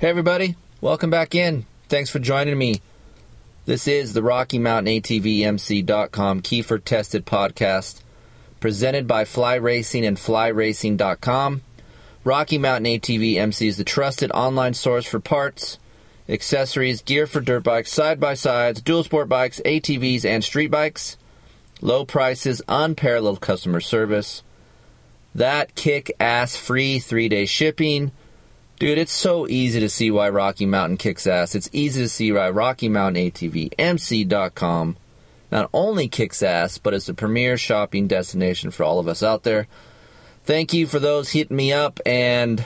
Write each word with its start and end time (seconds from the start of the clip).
Hey, 0.00 0.10
everybody. 0.10 0.54
Welcome 0.80 1.10
back 1.10 1.34
in. 1.34 1.66
Thanks 1.88 2.08
for 2.08 2.20
joining 2.20 2.56
me. 2.56 2.80
This 3.66 3.88
is 3.88 4.12
the 4.12 4.22
Rocky 4.22 4.60
Mountain 4.60 5.02
ATVMC.com 5.02 6.40
Keefer 6.42 6.78
Tested 6.84 7.26
Podcast, 7.26 8.02
presented 8.60 9.08
by 9.08 9.24
Fly 9.24 9.56
Racing 9.56 10.06
and 10.06 10.16
FlyRacing.com. 10.16 11.62
Rocky 12.22 12.58
Mountain 12.58 12.84
ATV 12.84 13.38
MC 13.38 13.66
is 13.66 13.76
the 13.76 13.82
trusted 13.82 14.30
online 14.30 14.74
source 14.74 15.04
for 15.04 15.18
parts, 15.18 15.80
accessories, 16.28 17.02
gear 17.02 17.26
for 17.26 17.40
dirt 17.40 17.64
bikes, 17.64 17.92
side 17.92 18.20
by 18.20 18.34
sides, 18.34 18.80
dual 18.80 19.02
sport 19.02 19.28
bikes, 19.28 19.60
ATVs, 19.64 20.24
and 20.24 20.44
street 20.44 20.70
bikes. 20.70 21.16
Low 21.80 22.04
prices, 22.04 22.62
unparalleled 22.68 23.40
customer 23.40 23.80
service. 23.80 24.44
That 25.34 25.74
kick 25.74 26.12
ass 26.20 26.54
free 26.54 27.00
three 27.00 27.28
day 27.28 27.46
shipping. 27.46 28.12
Dude, 28.78 28.98
it's 28.98 29.12
so 29.12 29.48
easy 29.48 29.80
to 29.80 29.88
see 29.88 30.08
why 30.12 30.28
Rocky 30.28 30.64
Mountain 30.64 30.98
kicks 30.98 31.26
ass. 31.26 31.56
It's 31.56 31.68
easy 31.72 32.00
to 32.02 32.08
see 32.08 32.30
why 32.30 32.48
Rocky 32.50 32.88
Mountain 32.88 33.30
ATV 33.30 33.72
MC.com 33.76 34.96
not 35.50 35.68
only 35.72 36.06
kicks 36.06 36.44
ass, 36.44 36.78
but 36.78 36.94
is 36.94 37.06
the 37.06 37.14
premier 37.14 37.58
shopping 37.58 38.06
destination 38.06 38.70
for 38.70 38.84
all 38.84 39.00
of 39.00 39.08
us 39.08 39.20
out 39.20 39.42
there. 39.42 39.66
Thank 40.44 40.74
you 40.74 40.86
for 40.86 41.00
those 41.00 41.30
hitting 41.30 41.56
me 41.56 41.72
up 41.72 41.98
and 42.06 42.64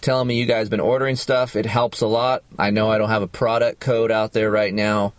telling 0.00 0.28
me 0.28 0.38
you 0.38 0.46
guys 0.46 0.68
been 0.68 0.78
ordering 0.78 1.16
stuff. 1.16 1.56
It 1.56 1.66
helps 1.66 2.00
a 2.00 2.06
lot. 2.06 2.44
I 2.56 2.70
know 2.70 2.88
I 2.88 2.98
don't 2.98 3.08
have 3.08 3.22
a 3.22 3.26
product 3.26 3.80
code 3.80 4.12
out 4.12 4.32
there 4.32 4.52
right 4.52 4.72
now. 4.72 5.14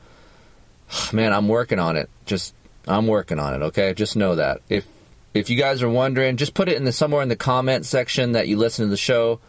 Man, 1.12 1.34
I'm 1.34 1.50
working 1.50 1.80
on 1.80 1.98
it. 1.98 2.10
Just 2.26 2.56
I'm 2.88 3.06
working 3.06 3.38
on 3.38 3.54
it, 3.54 3.66
okay? 3.66 3.94
Just 3.94 4.16
know 4.16 4.36
that. 4.36 4.62
If 4.70 4.88
if 5.34 5.50
you 5.50 5.58
guys 5.58 5.84
are 5.84 5.90
wondering, 5.90 6.38
just 6.38 6.54
put 6.54 6.70
it 6.70 6.78
in 6.78 6.86
the 6.86 6.94
somewhere 6.94 7.22
in 7.22 7.28
the 7.28 7.36
comment 7.36 7.86
section 7.86 8.32
that 8.32 8.48
you 8.48 8.56
listen 8.56 8.86
to 8.86 8.90
the 8.90 8.96
show 8.96 9.42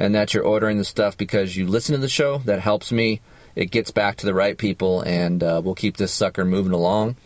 and 0.00 0.14
that 0.14 0.32
you're 0.32 0.42
ordering 0.42 0.78
the 0.78 0.84
stuff 0.84 1.16
because 1.16 1.56
you 1.56 1.68
listen 1.68 1.94
to 1.94 2.00
the 2.00 2.08
show. 2.08 2.38
That 2.38 2.58
helps 2.60 2.90
me. 2.90 3.20
It 3.54 3.70
gets 3.70 3.90
back 3.90 4.16
to 4.16 4.26
the 4.26 4.32
right 4.34 4.56
people, 4.56 5.02
and 5.02 5.42
uh, 5.42 5.60
we'll 5.62 5.74
keep 5.74 5.98
this 5.98 6.10
sucker 6.12 6.44
moving 6.44 6.72
along. 6.72 7.16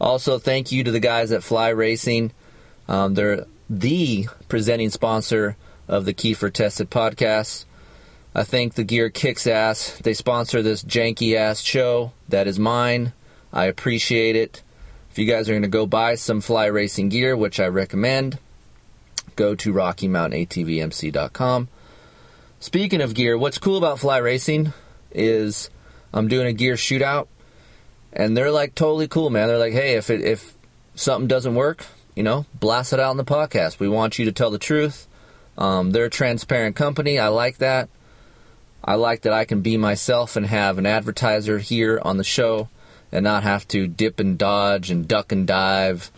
Also, 0.00 0.38
thank 0.38 0.72
you 0.72 0.82
to 0.84 0.90
the 0.90 1.00
guys 1.00 1.30
at 1.32 1.42
Fly 1.42 1.68
Racing. 1.68 2.32
Um, 2.88 3.12
they're 3.14 3.44
the 3.68 4.26
presenting 4.48 4.88
sponsor 4.88 5.56
of 5.86 6.06
the 6.06 6.14
Keefer 6.14 6.50
Tested 6.50 6.88
podcast. 6.90 7.66
I 8.34 8.44
think 8.44 8.74
the 8.74 8.84
gear 8.84 9.10
kicks 9.10 9.46
ass. 9.46 9.98
They 9.98 10.14
sponsor 10.14 10.62
this 10.62 10.82
janky 10.82 11.34
ass 11.36 11.60
show 11.60 12.12
that 12.28 12.46
is 12.46 12.58
mine. 12.58 13.12
I 13.52 13.66
appreciate 13.66 14.34
it. 14.36 14.62
If 15.10 15.18
you 15.18 15.26
guys 15.26 15.50
are 15.50 15.52
going 15.52 15.62
to 15.62 15.68
go 15.68 15.86
buy 15.86 16.14
some 16.14 16.40
fly 16.40 16.66
racing 16.66 17.10
gear, 17.10 17.36
which 17.36 17.60
I 17.60 17.66
recommend, 17.66 18.38
go 19.36 19.54
to 19.56 19.72
RockyMountainATVMC.com. 19.74 21.68
Speaking 22.60 23.00
of 23.00 23.14
gear, 23.14 23.38
what's 23.38 23.58
cool 23.58 23.78
about 23.78 24.00
fly 24.00 24.18
racing 24.18 24.72
is 25.12 25.70
I'm 26.12 26.26
doing 26.26 26.48
a 26.48 26.52
gear 26.52 26.74
shootout, 26.74 27.28
and 28.12 28.36
they're 28.36 28.50
like 28.50 28.74
totally 28.74 29.06
cool, 29.06 29.30
man. 29.30 29.46
They're 29.46 29.58
like, 29.58 29.72
hey, 29.72 29.94
if 29.94 30.10
it, 30.10 30.22
if 30.22 30.54
something 30.96 31.28
doesn't 31.28 31.54
work, 31.54 31.86
you 32.16 32.24
know, 32.24 32.46
blast 32.54 32.92
it 32.92 32.98
out 32.98 33.12
in 33.12 33.16
the 33.16 33.24
podcast. 33.24 33.78
We 33.78 33.88
want 33.88 34.18
you 34.18 34.24
to 34.24 34.32
tell 34.32 34.50
the 34.50 34.58
truth. 34.58 35.06
Um, 35.56 35.92
they're 35.92 36.06
a 36.06 36.10
transparent 36.10 36.74
company. 36.74 37.18
I 37.18 37.28
like 37.28 37.58
that. 37.58 37.88
I 38.84 38.96
like 38.96 39.22
that 39.22 39.32
I 39.32 39.44
can 39.44 39.60
be 39.60 39.76
myself 39.76 40.34
and 40.34 40.46
have 40.46 40.78
an 40.78 40.86
advertiser 40.86 41.58
here 41.58 42.00
on 42.02 42.16
the 42.16 42.24
show 42.24 42.68
and 43.12 43.22
not 43.22 43.44
have 43.44 43.68
to 43.68 43.86
dip 43.86 44.18
and 44.18 44.36
dodge 44.36 44.90
and 44.90 45.06
duck 45.06 45.30
and 45.30 45.46
dive 45.46 46.10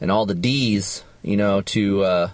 and 0.00 0.12
all 0.12 0.26
the 0.26 0.34
D's, 0.34 1.02
you 1.22 1.36
know, 1.36 1.60
to 1.62 2.02
uh, 2.04 2.30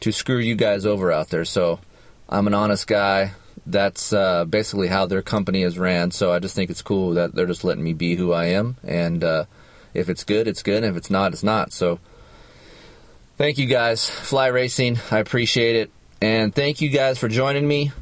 to 0.00 0.12
screw 0.12 0.38
you 0.38 0.54
guys 0.54 0.86
over 0.86 1.12
out 1.12 1.28
there. 1.28 1.44
So 1.44 1.80
I'm 2.30 2.46
an 2.46 2.54
honest 2.54 2.86
guy. 2.86 3.32
That's 3.66 4.12
uh, 4.12 4.44
basically 4.44 4.88
how 4.88 5.06
their 5.06 5.20
company 5.20 5.62
is 5.62 5.78
ran. 5.78 6.12
So 6.12 6.32
I 6.32 6.38
just 6.38 6.54
think 6.54 6.70
it's 6.70 6.80
cool 6.80 7.14
that 7.14 7.34
they're 7.34 7.46
just 7.46 7.64
letting 7.64 7.84
me 7.84 7.92
be 7.92 8.14
who 8.14 8.32
I 8.32 8.46
am. 8.46 8.76
And 8.84 9.22
uh, 9.22 9.44
if 9.92 10.08
it's 10.08 10.24
good, 10.24 10.46
it's 10.46 10.62
good. 10.62 10.84
And 10.84 10.92
if 10.92 10.96
it's 10.96 11.10
not, 11.10 11.32
it's 11.32 11.42
not. 11.42 11.72
So 11.72 11.98
thank 13.36 13.58
you 13.58 13.66
guys, 13.66 14.08
Fly 14.08 14.46
Racing. 14.46 14.98
I 15.10 15.18
appreciate 15.18 15.76
it. 15.76 15.90
And 16.22 16.54
thank 16.54 16.80
you 16.80 16.88
guys 16.88 17.18
for 17.18 17.28
joining 17.28 17.66
me. 17.66 17.92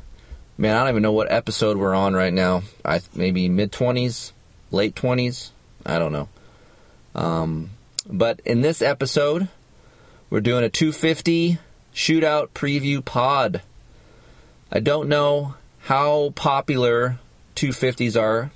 Man, 0.58 0.76
I 0.76 0.80
don't 0.80 0.90
even 0.90 1.02
know 1.02 1.12
what 1.12 1.30
episode 1.30 1.76
we're 1.76 1.94
on 1.94 2.14
right 2.14 2.32
now. 2.32 2.62
I 2.84 3.00
maybe 3.14 3.48
mid 3.48 3.70
twenties, 3.72 4.32
late 4.72 4.96
twenties. 4.96 5.52
I 5.86 5.98
don't 5.98 6.12
know. 6.12 6.28
Um, 7.14 7.70
but 8.06 8.40
in 8.44 8.60
this 8.60 8.82
episode, 8.82 9.48
we're 10.30 10.40
doing 10.40 10.64
a 10.64 10.68
250 10.68 11.58
shootout 11.94 12.48
preview 12.50 13.04
pod. 13.04 13.62
I 14.70 14.80
don't 14.80 15.08
know 15.08 15.54
how 15.80 16.30
popular 16.34 17.18
250s 17.56 18.20
are 18.20 18.50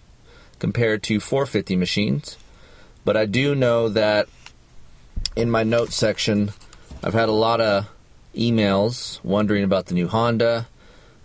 compared 0.59 1.03
to 1.05 1.21
450 1.21 1.75
machines, 1.77 2.37
but 3.05 3.17
I 3.17 3.25
do 3.25 3.55
know 3.55 3.89
that 3.89 4.29
in 5.35 5.51
my 5.51 5.63
notes 5.63 5.97
section, 5.97 6.53
I've 7.03 7.15
had 7.15 7.31
a 7.31 7.33
lot 7.33 7.63
of 7.63 7.89
emails 8.35 9.25
wondering 9.25 9.65
about 9.65 9.87
the 9.87 9.95
new 9.95 10.07
Honda, 10.07 10.69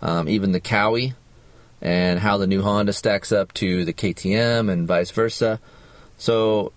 um, 0.00 0.26
even 0.26 0.52
the 0.52 0.60
Kawi, 0.60 1.14
and 1.82 2.18
how 2.18 2.38
the 2.38 2.46
new 2.46 2.62
Honda 2.62 2.94
stacks 2.94 3.30
up 3.30 3.52
to 3.54 3.84
the 3.84 3.92
KTM 3.92 4.70
and 4.72 4.88
vice 4.88 5.10
versa. 5.10 5.60
So, 6.16 6.72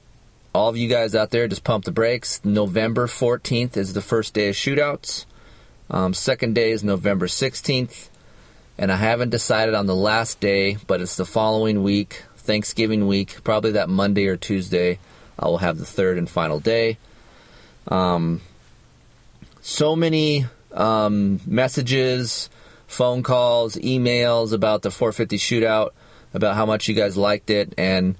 all 0.53 0.67
of 0.67 0.75
you 0.75 0.89
guys 0.89 1.15
out 1.15 1.29
there, 1.29 1.47
just 1.47 1.63
pump 1.63 1.85
the 1.85 1.91
brakes. 1.91 2.41
November 2.43 3.07
14th 3.07 3.77
is 3.77 3.93
the 3.93 4.01
first 4.01 4.33
day 4.33 4.49
of 4.49 4.55
shootouts. 4.55 5.25
Um, 5.91 6.13
second 6.13 6.55
day 6.55 6.71
is 6.71 6.85
November 6.85 7.27
16th. 7.27 8.07
And 8.77 8.91
I 8.91 8.95
haven't 8.95 9.29
decided 9.29 9.75
on 9.75 9.85
the 9.85 9.95
last 9.95 10.39
day, 10.39 10.77
but 10.87 11.01
it's 11.01 11.17
the 11.17 11.25
following 11.25 11.83
week, 11.83 12.23
Thanksgiving 12.37 13.05
week, 13.07 13.43
probably 13.43 13.73
that 13.73 13.89
Monday 13.89 14.27
or 14.27 14.37
Tuesday. 14.37 14.99
I 15.37 15.47
will 15.47 15.57
have 15.57 15.77
the 15.77 15.85
third 15.85 16.17
and 16.17 16.29
final 16.29 16.61
day. 16.61 16.97
Um, 17.89 18.39
so 19.61 19.95
many 19.97 20.45
um, 20.71 21.41
messages, 21.45 22.49
phone 22.87 23.21
calls, 23.21 23.75
emails 23.75 24.53
about 24.53 24.83
the 24.83 24.91
450 24.91 25.37
shootout, 25.37 25.89
about 26.33 26.55
how 26.55 26.65
much 26.65 26.87
you 26.87 26.95
guys 26.95 27.17
liked 27.17 27.49
it 27.49 27.73
and 27.77 28.15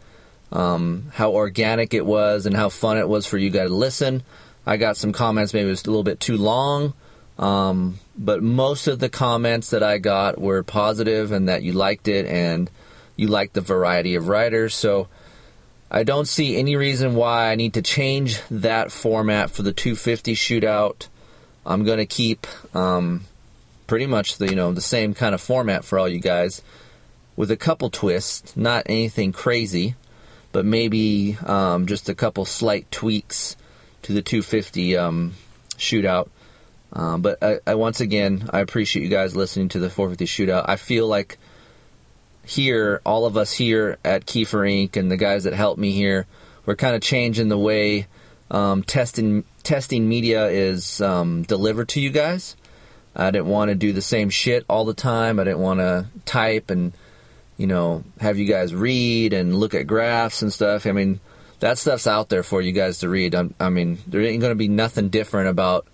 um, 0.52 1.12
how 1.14 1.32
organic 1.32 1.94
it 1.94 2.06
was 2.06 2.46
and 2.46 2.56
how 2.56 2.68
fun 2.68 2.98
it 2.98 3.08
was 3.08 3.26
for 3.26 3.38
you 3.38 3.50
guys 3.50 3.70
to 3.70 3.76
listen. 3.76 4.24
I 4.66 4.76
got 4.76 4.98
some 4.98 5.14
comments, 5.14 5.54
maybe 5.54 5.68
it 5.68 5.72
was 5.72 5.86
a 5.86 5.90
little 5.90 6.04
bit 6.04 6.20
too 6.20 6.38
long, 6.38 6.94
um, 7.42 8.00
but 8.16 8.44
most 8.44 8.88
of 8.88 9.00
the 9.00 9.10
comments 9.10 9.72
that 9.72 9.82
I 9.82 9.98
got 9.98 10.40
were 10.40 10.62
positive 10.62 11.32
and 11.32 11.50
that 11.50 11.64
you 11.64 11.74
liked 11.74 12.08
it 12.08 12.28
and 12.28 12.70
you 13.16 13.28
liked 13.28 13.56
the 13.56 13.62
variety 13.62 14.14
of 14.16 14.28
writers. 14.28 14.76
So 14.76 15.08
I 15.90 16.04
don't 16.04 16.28
see 16.28 16.56
any 16.56 16.76
reason 16.76 17.16
why 17.16 17.52
I 17.52 17.56
need 17.56 17.74
to 17.74 17.82
change 17.82 18.40
that 18.52 18.92
format 18.92 19.50
for 19.50 19.64
the 19.64 19.74
250 19.74 20.36
shootout. 20.36 21.08
I'm 21.66 21.84
going 21.84 21.98
to 21.98 22.06
keep 22.06 22.46
um, 22.76 23.26
pretty 23.88 24.06
much 24.06 24.38
the 24.38 24.48
you 24.48 24.56
know 24.56 24.72
the 24.72 24.82
same 24.82 25.14
kind 25.14 25.36
of 25.36 25.42
format 25.42 25.84
for 25.84 25.98
all 25.98 26.08
you 26.08 26.20
guys, 26.20 26.62
with 27.36 27.52
a 27.52 27.58
couple 27.58 27.90
twists, 27.90 28.56
not 28.56 28.84
anything 28.86 29.32
crazy, 29.32 29.96
but 30.52 30.64
maybe 30.64 31.38
um, 31.46 31.88
just 31.88 32.08
a 32.08 32.16
couple 32.16 32.46
slight 32.46 32.90
tweaks 32.92 33.56
to 34.04 34.14
the 34.14 34.22
250 34.22 34.96
um, 34.96 35.34
shootout. 35.78 36.30
Um, 36.94 37.22
but 37.22 37.42
I, 37.42 37.60
I, 37.66 37.76
once 37.76 38.02
again, 38.02 38.50
I 38.52 38.60
appreciate 38.60 39.04
you 39.04 39.10
guys 39.10 39.36
listening 39.36 39.70
to 39.70 39.80
the 39.80 39.90
450 39.90 40.26
shootout. 40.26 40.66
I 40.68 40.76
feel 40.76 41.08
like 41.08 41.38
here, 42.46 43.02
all 43.06 43.26
of 43.26 43.38
us 43.38 43.54
here 43.54 43.98
at 44.04 44.26
Keefer 44.26 44.60
Inc. 44.68 44.98
and 44.98 45.10
the 45.10 45.18
guys 45.18 45.46
that 45.46 45.54
help 45.54 45.78
me 45.78 45.92
here, 45.92 46.26
we're 46.66 46.76
kind 46.76 46.96
of 46.96 47.02
changing 47.02 47.48
the 47.48 47.58
way 47.58 48.08
um, 48.52 48.84
testing 48.84 49.46
testing 49.64 50.10
media 50.10 50.48
is 50.48 51.02
um, 51.02 51.44
delivered 51.44 51.88
to 51.90 52.02
you 52.02 52.10
guys. 52.10 52.58
I 53.16 53.32
didn't 53.32 53.48
want 53.48 53.70
to 53.70 53.76
do 53.76 53.94
the 53.94 54.02
same 54.02 54.30
shit 54.30 54.66
all 54.70 54.86
the 54.86 54.94
time. 54.94 55.40
I 55.40 55.46
didn't 55.46 55.60
want 55.60 55.80
to 55.80 56.08
type 56.26 56.70
and 56.70 56.92
you 57.58 57.68
know 57.68 58.04
have 58.20 58.38
you 58.38 58.46
guys 58.46 58.76
read 58.76 59.34
and 59.34 59.56
look 59.56 59.74
at 59.74 59.88
graphs 59.88 60.42
and 60.42 60.52
stuff. 60.52 60.86
I 60.86 60.92
mean, 60.92 61.22
that 61.60 61.78
stuff's 61.78 62.08
out 62.08 62.28
there 62.28 62.44
for 62.44 62.62
you 62.62 62.74
guys 62.74 63.00
to 63.00 63.10
read. 63.10 63.36
I, 63.36 63.50
I 63.60 63.70
mean, 63.70 64.00
there 64.06 64.22
ain't 64.22 64.42
going 64.42 64.52
to 64.52 64.56
be 64.56 64.68
nothing 64.68 65.10
different 65.10 65.48
about 65.48 65.88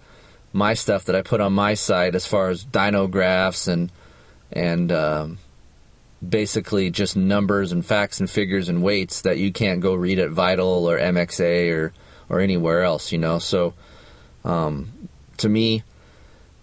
my 0.58 0.74
stuff 0.74 1.06
that 1.06 1.16
I 1.16 1.22
put 1.22 1.40
on 1.40 1.54
my 1.54 1.76
site 1.76 2.16
as 2.16 2.26
far 2.26 2.50
as 2.50 2.66
dyno 2.66 3.10
graphs 3.10 3.68
and 3.68 3.92
and 4.52 4.92
um, 4.92 5.38
basically 6.28 6.90
just 6.90 7.16
numbers 7.16 7.72
and 7.72 7.86
facts 7.86 8.20
and 8.20 8.28
figures 8.28 8.68
and 8.68 8.82
weights 8.82 9.22
that 9.22 9.38
you 9.38 9.54
can't 9.54 9.82
go 9.82 9.94
read 9.94 10.18
at 10.18 10.32
Vital 10.32 10.90
or 10.90 10.98
MXA 10.98 11.72
or 11.72 11.94
or 12.28 12.40
anywhere 12.40 12.82
else, 12.82 13.12
you 13.12 13.20
know. 13.20 13.38
So 13.38 13.76
um, 14.44 15.10
to 15.38 15.48
me, 15.48 15.84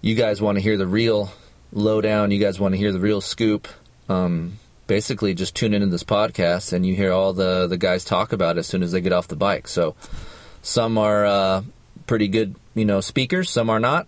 you 0.01 0.17
guys 0.17 0.43
want 0.43 0.57
to 0.57 0.63
hear 0.63 0.77
the 0.77 0.89
real 0.89 1.31
lowdown. 1.73 2.33
You 2.33 2.41
guys 2.41 2.59
want 2.59 2.75
to 2.75 2.79
hear 2.79 2.91
the 2.91 2.99
real 2.99 3.21
scoop. 3.21 3.69
Um, 4.09 4.59
basically, 4.89 5.35
just 5.35 5.55
tune 5.55 5.73
into 5.73 5.87
this 5.87 6.03
podcast 6.03 6.73
and 6.73 6.85
you 6.85 6.97
hear 6.97 7.13
all 7.13 7.33
the 7.33 7.69
the 7.69 7.79
guys 7.79 8.05
talk 8.05 8.33
about 8.33 8.59
as 8.59 8.67
soon 8.67 8.83
as 8.83 8.91
they 8.91 9.01
get 9.01 9.13
off 9.13 9.29
the 9.29 9.37
bike. 9.37 9.69
So 9.69 9.95
some 10.63 10.99
are 10.99 11.25
uh, 11.25 11.63
pretty 12.07 12.29
good, 12.29 12.55
you 12.75 12.85
know, 12.85 13.01
speakers. 13.01 13.51
Some 13.51 13.71
are 13.71 13.81
not. 13.81 14.07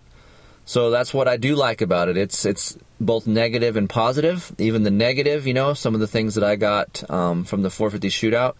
So 0.65 0.91
that's 0.91 1.13
what 1.13 1.29
I 1.29 1.37
do 1.37 1.55
like 1.55 1.81
about 1.81 2.09
it. 2.09 2.17
It's 2.17 2.45
it's 2.45 2.77
both 2.99 3.25
negative 3.25 3.77
and 3.77 3.89
positive. 3.89 4.53
Even 4.57 4.83
the 4.83 4.91
negative, 4.91 5.47
you 5.47 5.53
know, 5.53 5.73
some 5.73 5.93
of 5.93 6.01
the 6.01 6.07
things 6.07 6.35
that 6.35 6.43
I 6.43 6.57
got 6.57 7.09
um, 7.09 7.45
from 7.45 7.61
the 7.61 7.69
450 7.69 8.09
shootout, 8.09 8.55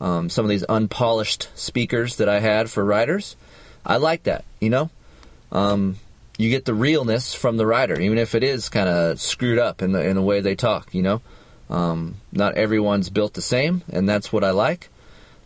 um, 0.00 0.28
some 0.28 0.44
of 0.44 0.48
these 0.48 0.64
unpolished 0.68 1.48
speakers 1.54 2.16
that 2.16 2.28
I 2.28 2.40
had 2.40 2.68
for 2.68 2.84
riders, 2.84 3.36
I 3.84 3.98
like 3.98 4.24
that. 4.24 4.44
You 4.60 4.70
know, 4.70 4.90
um, 5.52 5.96
you 6.36 6.50
get 6.50 6.64
the 6.64 6.74
realness 6.74 7.32
from 7.32 7.56
the 7.58 7.66
rider, 7.66 8.00
even 8.00 8.18
if 8.18 8.34
it 8.34 8.42
is 8.42 8.68
kind 8.68 8.88
of 8.88 9.20
screwed 9.20 9.60
up 9.60 9.82
in 9.82 9.92
the 9.92 10.04
in 10.04 10.16
the 10.16 10.22
way 10.22 10.40
they 10.40 10.56
talk. 10.56 10.92
You 10.94 11.02
know, 11.02 11.22
um, 11.70 12.16
not 12.32 12.56
everyone's 12.56 13.08
built 13.08 13.34
the 13.34 13.42
same, 13.42 13.82
and 13.92 14.08
that's 14.08 14.32
what 14.32 14.42
I 14.42 14.50
like. 14.50 14.88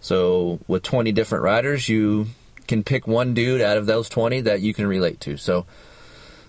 So 0.00 0.60
with 0.66 0.82
20 0.82 1.12
different 1.12 1.44
riders, 1.44 1.90
you 1.90 2.28
can 2.70 2.84
pick 2.84 3.06
one 3.06 3.34
dude 3.34 3.60
out 3.60 3.76
of 3.76 3.86
those 3.86 4.08
20 4.08 4.42
that 4.42 4.60
you 4.60 4.72
can 4.72 4.86
relate 4.86 5.20
to. 5.20 5.36
So 5.36 5.66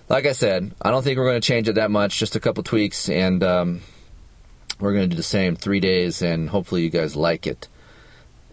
like 0.08 0.28
I 0.28 0.34
said, 0.34 0.72
I 0.80 0.92
don't 0.92 1.04
think 1.04 1.18
we're 1.18 1.30
going 1.30 1.42
to 1.42 1.48
change 1.48 1.68
it 1.68 1.76
that 1.76 1.90
much. 1.90 2.20
Just 2.20 2.36
a 2.36 2.40
couple 2.40 2.64
tweaks, 2.64 3.10
and 3.10 3.44
um, 3.44 3.82
we're 4.80 4.94
going 4.94 5.10
to 5.10 5.16
do 5.16 5.18
the 5.18 5.24
same 5.24 5.56
three 5.56 5.80
days, 5.80 6.22
and 6.22 6.50
hopefully 6.50 6.84
you 6.84 6.90
guys 6.90 7.16
like 7.16 7.48
it. 7.48 7.68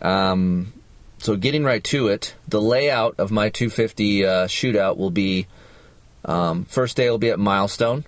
Um, 0.01 0.73
so 1.19 1.37
getting 1.37 1.65
right 1.65 1.83
to 1.85 2.09
it, 2.09 2.35
the 2.47 2.61
layout 2.61 3.17
of 3.19 3.31
my 3.31 3.51
250 3.51 4.25
uh, 4.25 4.31
shootout 4.47 4.97
will 4.97 5.11
be 5.11 5.47
um, 6.25 6.65
first 6.65 6.97
day 6.97 7.11
will 7.11 7.19
be 7.19 7.31
at 7.31 7.39
Milestone. 7.39 8.05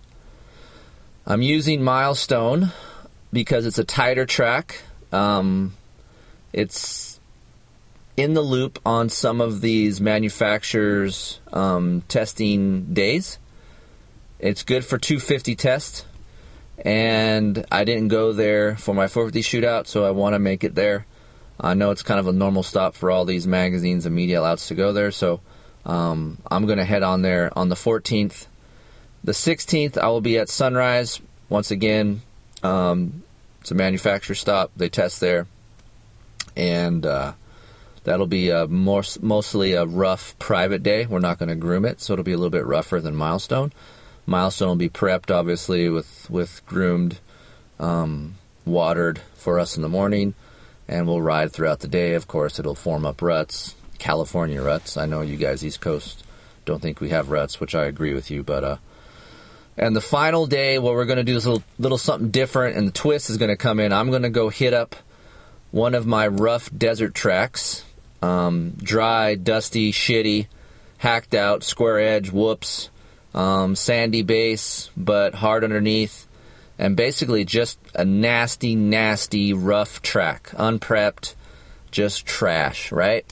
I'm 1.27 1.43
using 1.43 1.83
Milestone 1.83 2.71
because 3.33 3.67
it's 3.67 3.79
a 3.79 3.85
tighter 3.85 4.27
track. 4.27 4.81
Um, 5.13 5.75
it's 6.53 7.10
in 8.17 8.35
the 8.35 8.43
loop 8.43 8.79
on 8.85 9.09
some 9.09 9.41
of 9.41 9.61
these 9.61 10.01
manufacturers' 10.01 11.41
um, 11.53 12.03
testing 12.09 12.93
days. 12.93 13.39
It's 14.39 14.63
good 14.63 14.85
for 14.85 14.99
250 14.99 15.55
tests, 15.55 16.05
and 16.85 17.65
I 17.71 17.85
didn't 17.85 18.09
go 18.09 18.33
there 18.33 18.77
for 18.77 18.95
my 18.95 19.07
450 19.07 19.43
shootout, 19.43 19.87
so 19.87 20.05
I 20.05 20.11
want 20.11 20.35
to 20.35 20.39
make 20.39 20.65
it 20.65 20.75
there. 20.75 21.07
I 21.61 21.75
know 21.75 21.91
it's 21.91 22.03
kind 22.03 22.19
of 22.19 22.27
a 22.27 22.33
normal 22.33 22.63
stop 22.63 22.95
for 22.95 23.11
all 23.11 23.27
these 23.27 23.47
magazines 23.47 24.07
and 24.07 24.15
media 24.15 24.41
outlets 24.41 24.69
to 24.69 24.75
go 24.75 24.93
there, 24.93 25.11
so 25.11 25.41
um, 25.85 26.39
I'm 26.51 26.67
going 26.67 26.79
to 26.79 26.85
head 26.85 27.03
on 27.03 27.23
there 27.23 27.57
on 27.57 27.69
the 27.69 27.75
14th. 27.75 28.47
The 29.23 29.33
16th, 29.33 29.99
I 29.99 30.09
will 30.09 30.23
be 30.23 30.39
at 30.39 30.49
Sunrise. 30.49 31.21
Once 31.51 31.71
again, 31.71 32.23
um, 32.63 33.23
it's 33.61 33.71
a 33.71 33.75
manufacturer 33.75 34.35
stop. 34.35 34.71
They 34.77 34.89
test 34.89 35.21
there. 35.21 35.47
And 36.57 37.05
uh, 37.05 37.33
that'll 38.05 38.27
be 38.27 38.51
a 38.51 38.67
more, 38.67 39.03
mostly 39.21 39.73
a 39.73 39.85
rough 39.85 40.39
private 40.39 40.83
day. 40.83 41.07
We're 41.07 41.21
not 41.21 41.39
going 41.39 41.49
to 41.49 41.55
groom 41.55 41.85
it, 41.85 42.01
so 42.01 42.13
it'll 42.13 42.25
be 42.25 42.33
a 42.33 42.37
little 42.37 42.51
bit 42.51 42.67
rougher 42.67 43.01
than 43.01 43.15
Milestone. 43.15 43.73
Milestone 44.27 44.69
will 44.69 44.77
be 44.77 44.89
prepped, 44.89 45.35
obviously, 45.35 45.89
with 45.89 46.29
with 46.31 46.63
groomed, 46.67 47.19
um, 47.79 48.37
watered 48.65 49.21
for 49.35 49.59
us 49.59 49.77
in 49.77 49.83
the 49.83 49.89
morning, 49.89 50.35
and 50.89 51.07
we'll 51.07 51.23
ride 51.23 51.53
throughout 51.53 51.81
the 51.81 51.89
day. 51.89 52.15
Of 52.15 52.29
course, 52.29 52.59
it'll 52.59 52.75
form 52.75 53.05
up 53.05 53.23
ruts, 53.23 53.75
California 53.99 54.63
ruts. 54.63 54.97
I 54.97 55.07
know 55.07 55.21
you 55.23 55.37
guys 55.37 55.65
East 55.65 55.81
Coast 55.81 56.25
don't 56.65 56.81
think 56.81 57.01
we 57.01 57.11
have 57.11 57.31
ruts, 57.31 57.59
which 57.59 57.75
I 57.75 57.87
agree 57.87 58.15
with 58.15 58.31
you, 58.31 58.43
but 58.43 58.65
uh, 58.65 58.77
and 59.77 59.97
the 59.97 60.01
final 60.01 60.47
day, 60.47 60.79
what 60.79 60.93
we're 60.93 61.07
going 61.07 61.17
to 61.17 61.25
do 61.25 61.37
is 61.37 61.47
a 61.47 61.53
little, 61.53 61.65
little 61.79 61.99
something 61.99 62.31
different, 62.31 62.77
and 62.77 62.87
the 62.87 62.93
twist 62.93 63.31
is 63.31 63.39
going 63.39 63.49
to 63.49 63.57
come 63.57 63.81
in. 63.81 63.93
I'm 63.93 64.11
going 64.11 64.23
to 64.23 64.31
go 64.31 64.51
hit 64.51 64.75
up 64.75 64.95
one 65.71 65.95
of 65.95 66.07
my 66.07 66.27
rough 66.27 66.71
desert 66.77 67.15
tracks, 67.15 67.85
um, 68.23 68.71
dry, 68.79 69.35
dusty, 69.35 69.93
shitty, 69.93 70.47
hacked 70.99 71.35
out, 71.35 71.63
square 71.65 71.99
edge, 71.99 72.31
whoops 72.31 72.91
um, 73.35 73.75
sandy 73.77 74.23
base, 74.23 74.91
but 74.97 75.35
hard 75.35 75.65
underneath, 75.65 76.27
and 76.79 76.97
basically 76.97 77.45
just 77.45 77.79
a 77.95 78.05
nasty, 78.05 78.75
nasty, 78.75 79.53
rough 79.53 80.03
track, 80.03 80.51
unprepped, 80.57 81.35
just 81.91 82.27
trash, 82.27 82.91
right? 82.93 83.27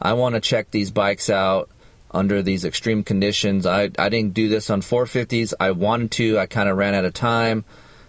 I 0.00 0.14
want 0.14 0.34
to 0.34 0.40
check 0.40 0.70
these 0.70 0.90
bikes 0.90 1.30
out 1.30 1.70
under 2.10 2.42
these 2.42 2.64
extreme 2.64 3.04
conditions. 3.04 3.64
I, 3.66 3.90
I 3.98 4.08
didn't 4.08 4.34
do 4.34 4.48
this 4.48 4.68
on 4.68 4.82
450s. 4.82 5.54
I 5.60 5.70
wanted 5.70 6.10
to. 6.12 6.38
I 6.38 6.46
kind 6.46 6.68
of 6.68 6.76
ran 6.76 6.94
out 6.94 7.04
of 7.04 7.14
time 7.14 7.64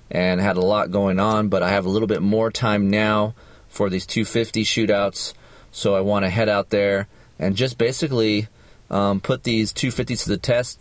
and 0.09 0.42
had 0.42 0.57
a 0.57 0.62
lot 0.62 0.92
going 0.92 1.19
on, 1.19 1.50
but 1.50 1.63
I 1.63 1.69
have 1.69 1.86
a 1.86 1.89
little 1.89 2.07
bit 2.07 2.21
more 2.21 2.51
time 2.51 2.89
now 2.89 3.36
for 3.69 3.89
these 3.89 4.06
250 4.06 4.63
shootouts. 4.63 5.33
So 5.73 5.95
I 5.95 6.01
want 6.01 6.23
to 6.23 6.29
head 6.29 6.47
out 6.47 6.69
there 6.69 7.07
and 7.37 7.57
just 7.57 7.77
basically 7.77 8.47
um, 8.89 9.19
put 9.19 9.43
these 9.43 9.73
250s 9.73 10.23
to 10.23 10.29
the 10.29 10.37
test 10.37 10.79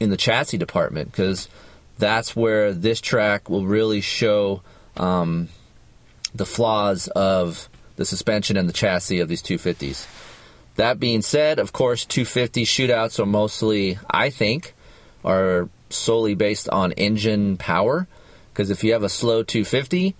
in 0.00 0.10
the 0.10 0.16
chassis 0.16 0.58
department 0.58 1.10
because 1.10 1.48
that's 1.98 2.34
where 2.34 2.72
this 2.72 3.00
track 3.00 3.48
will 3.48 3.64
really 3.64 4.00
show 4.00 4.60
um, 4.96 5.48
the 6.34 6.44
flaws 6.44 7.08
of 7.08 7.68
the 7.96 8.04
suspension 8.04 8.56
and 8.56 8.68
the 8.68 8.72
chassis 8.72 9.20
of 9.20 9.28
these 9.28 9.42
250s. 9.42 10.06
That 10.76 10.98
being 10.98 11.22
said, 11.22 11.60
of 11.60 11.72
course, 11.72 12.04
250 12.04 12.64
shootouts 12.64 13.20
are 13.20 13.26
mostly, 13.26 13.98
I 14.10 14.30
think, 14.30 14.74
are 15.24 15.68
solely 15.90 16.34
based 16.34 16.68
on 16.68 16.90
engine 16.92 17.56
power. 17.56 18.08
Because 18.52 18.70
if 18.70 18.82
you 18.82 18.92
have 18.92 19.04
a 19.04 19.08
slow 19.08 19.44
250, 19.44 20.16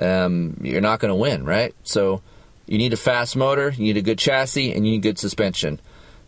um, 0.00 0.56
you're 0.62 0.80
not 0.80 1.00
going 1.00 1.10
to 1.10 1.14
win, 1.14 1.44
right? 1.44 1.74
So 1.82 2.22
you 2.68 2.78
need 2.78 2.92
a 2.92 2.96
fast 2.96 3.36
motor, 3.36 3.70
you 3.70 3.84
need 3.84 3.96
a 3.96 4.02
good 4.02 4.18
chassis, 4.18 4.72
and 4.72 4.86
you 4.86 4.92
need 4.92 5.02
good 5.02 5.18
suspension 5.18 5.80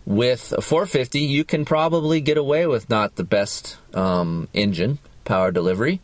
with 0.06 0.52
a 0.56 0.60
450, 0.60 1.20
you 1.20 1.44
can 1.44 1.64
probably 1.64 2.20
get 2.20 2.37
away 2.37 2.66
with 2.66 2.88
not 2.88 3.16
the 3.16 3.25
best 3.25 3.78
um, 3.94 4.49
engine 4.52 4.99
power 5.25 5.50
delivery, 5.50 6.00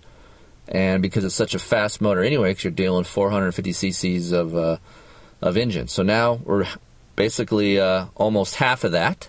and 0.68 1.02
because 1.02 1.24
it's 1.24 1.34
such 1.34 1.54
a 1.54 1.58
fast 1.58 2.00
motor 2.00 2.22
anyway, 2.22 2.50
because 2.50 2.64
you're 2.64 2.70
dealing 2.70 3.04
450 3.04 3.72
cc's 3.72 4.32
of 4.32 4.56
uh, 4.56 4.76
of 5.40 5.56
engine. 5.56 5.88
So 5.88 6.02
now 6.02 6.34
we're 6.34 6.66
basically 7.16 7.80
uh, 7.80 8.06
almost 8.14 8.56
half 8.56 8.84
of 8.84 8.92
that, 8.92 9.28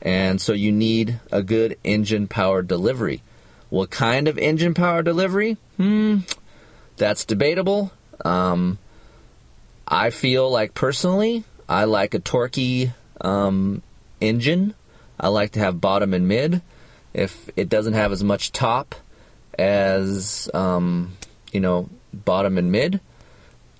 and 0.00 0.40
so 0.40 0.52
you 0.52 0.72
need 0.72 1.20
a 1.32 1.42
good 1.42 1.76
engine 1.84 2.28
power 2.28 2.62
delivery. 2.62 3.22
What 3.70 3.90
kind 3.90 4.28
of 4.28 4.38
engine 4.38 4.72
power 4.72 5.02
delivery? 5.02 5.58
Hmm, 5.76 6.20
that's 6.96 7.24
debatable. 7.24 7.92
Um, 8.24 8.78
I 9.88 10.10
feel 10.10 10.50
like 10.50 10.74
personally, 10.74 11.44
I 11.66 11.84
like 11.84 12.12
a 12.12 12.20
torquey 12.20 12.92
um, 13.22 13.82
engine. 14.20 14.74
I 15.18 15.28
like 15.28 15.52
to 15.52 15.60
have 15.60 15.80
bottom 15.80 16.12
and 16.12 16.28
mid. 16.28 16.60
If 17.14 17.48
it 17.56 17.70
doesn't 17.70 17.94
have 17.94 18.12
as 18.12 18.22
much 18.22 18.52
top 18.52 18.94
as 19.58 20.50
um, 20.52 21.16
you 21.52 21.60
know 21.60 21.88
bottom 22.12 22.58
and 22.58 22.70
mid, 22.70 23.00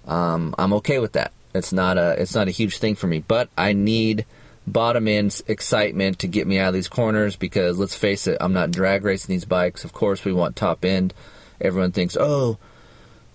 um, 0.07 0.55
I'm 0.59 0.73
okay 0.75 0.99
with 0.99 1.13
that. 1.13 1.33
It's 1.55 1.73
not 1.73 1.99
a 1.99 2.21
it's 2.21 2.35
not 2.35 2.49
a 2.49 2.53
huge 2.53 2.79
thing 2.79 2.95
for 2.95 3.07
me, 3.07 3.19
but 3.21 3.51
I 3.57 3.75
need 3.75 4.25
bottom 4.67 5.09
end 5.09 5.41
excitement 5.47 6.21
to 6.21 6.27
get 6.27 6.47
me 6.47 6.59
out 6.59 6.69
of 6.69 6.75
these 6.75 6.89
corners 6.89 7.37
because 7.37 7.79
let's 7.79 7.95
face 7.95 8.27
it, 8.27 8.39
I'm 8.41 8.53
not 8.55 8.71
drag 8.71 9.05
racing 9.05 9.33
these 9.35 9.45
bikes. 9.45 9.85
Of 9.85 9.93
course, 9.93 10.25
we 10.25 10.33
want 10.33 10.57
top 10.57 10.85
end. 10.85 11.13
Everyone 11.61 11.93
thinks, 11.93 12.17
oh, 12.19 12.59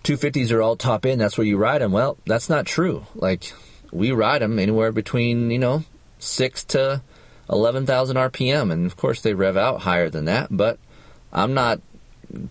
250s 0.03 0.51
are 0.51 0.61
all 0.61 0.75
top 0.75 1.05
end. 1.05 1.21
That's 1.21 1.37
where 1.37 1.47
you 1.47 1.57
ride 1.57 1.81
them. 1.81 1.91
Well, 1.91 2.17
that's 2.25 2.49
not 2.49 2.65
true. 2.65 3.05
Like 3.15 3.53
we 3.91 4.11
ride 4.11 4.41
them 4.41 4.59
anywhere 4.59 4.91
between 4.91 5.51
you 5.51 5.59
know 5.59 5.83
six 6.19 6.63
to 6.65 7.01
11,000 7.49 8.15
RPM. 8.15 8.71
And 8.71 8.85
of 8.85 8.97
course, 8.97 9.21
they 9.21 9.33
rev 9.33 9.57
out 9.57 9.81
higher 9.81 10.09
than 10.09 10.25
that, 10.25 10.47
but 10.49 10.79
I'm 11.31 11.53
not 11.53 11.81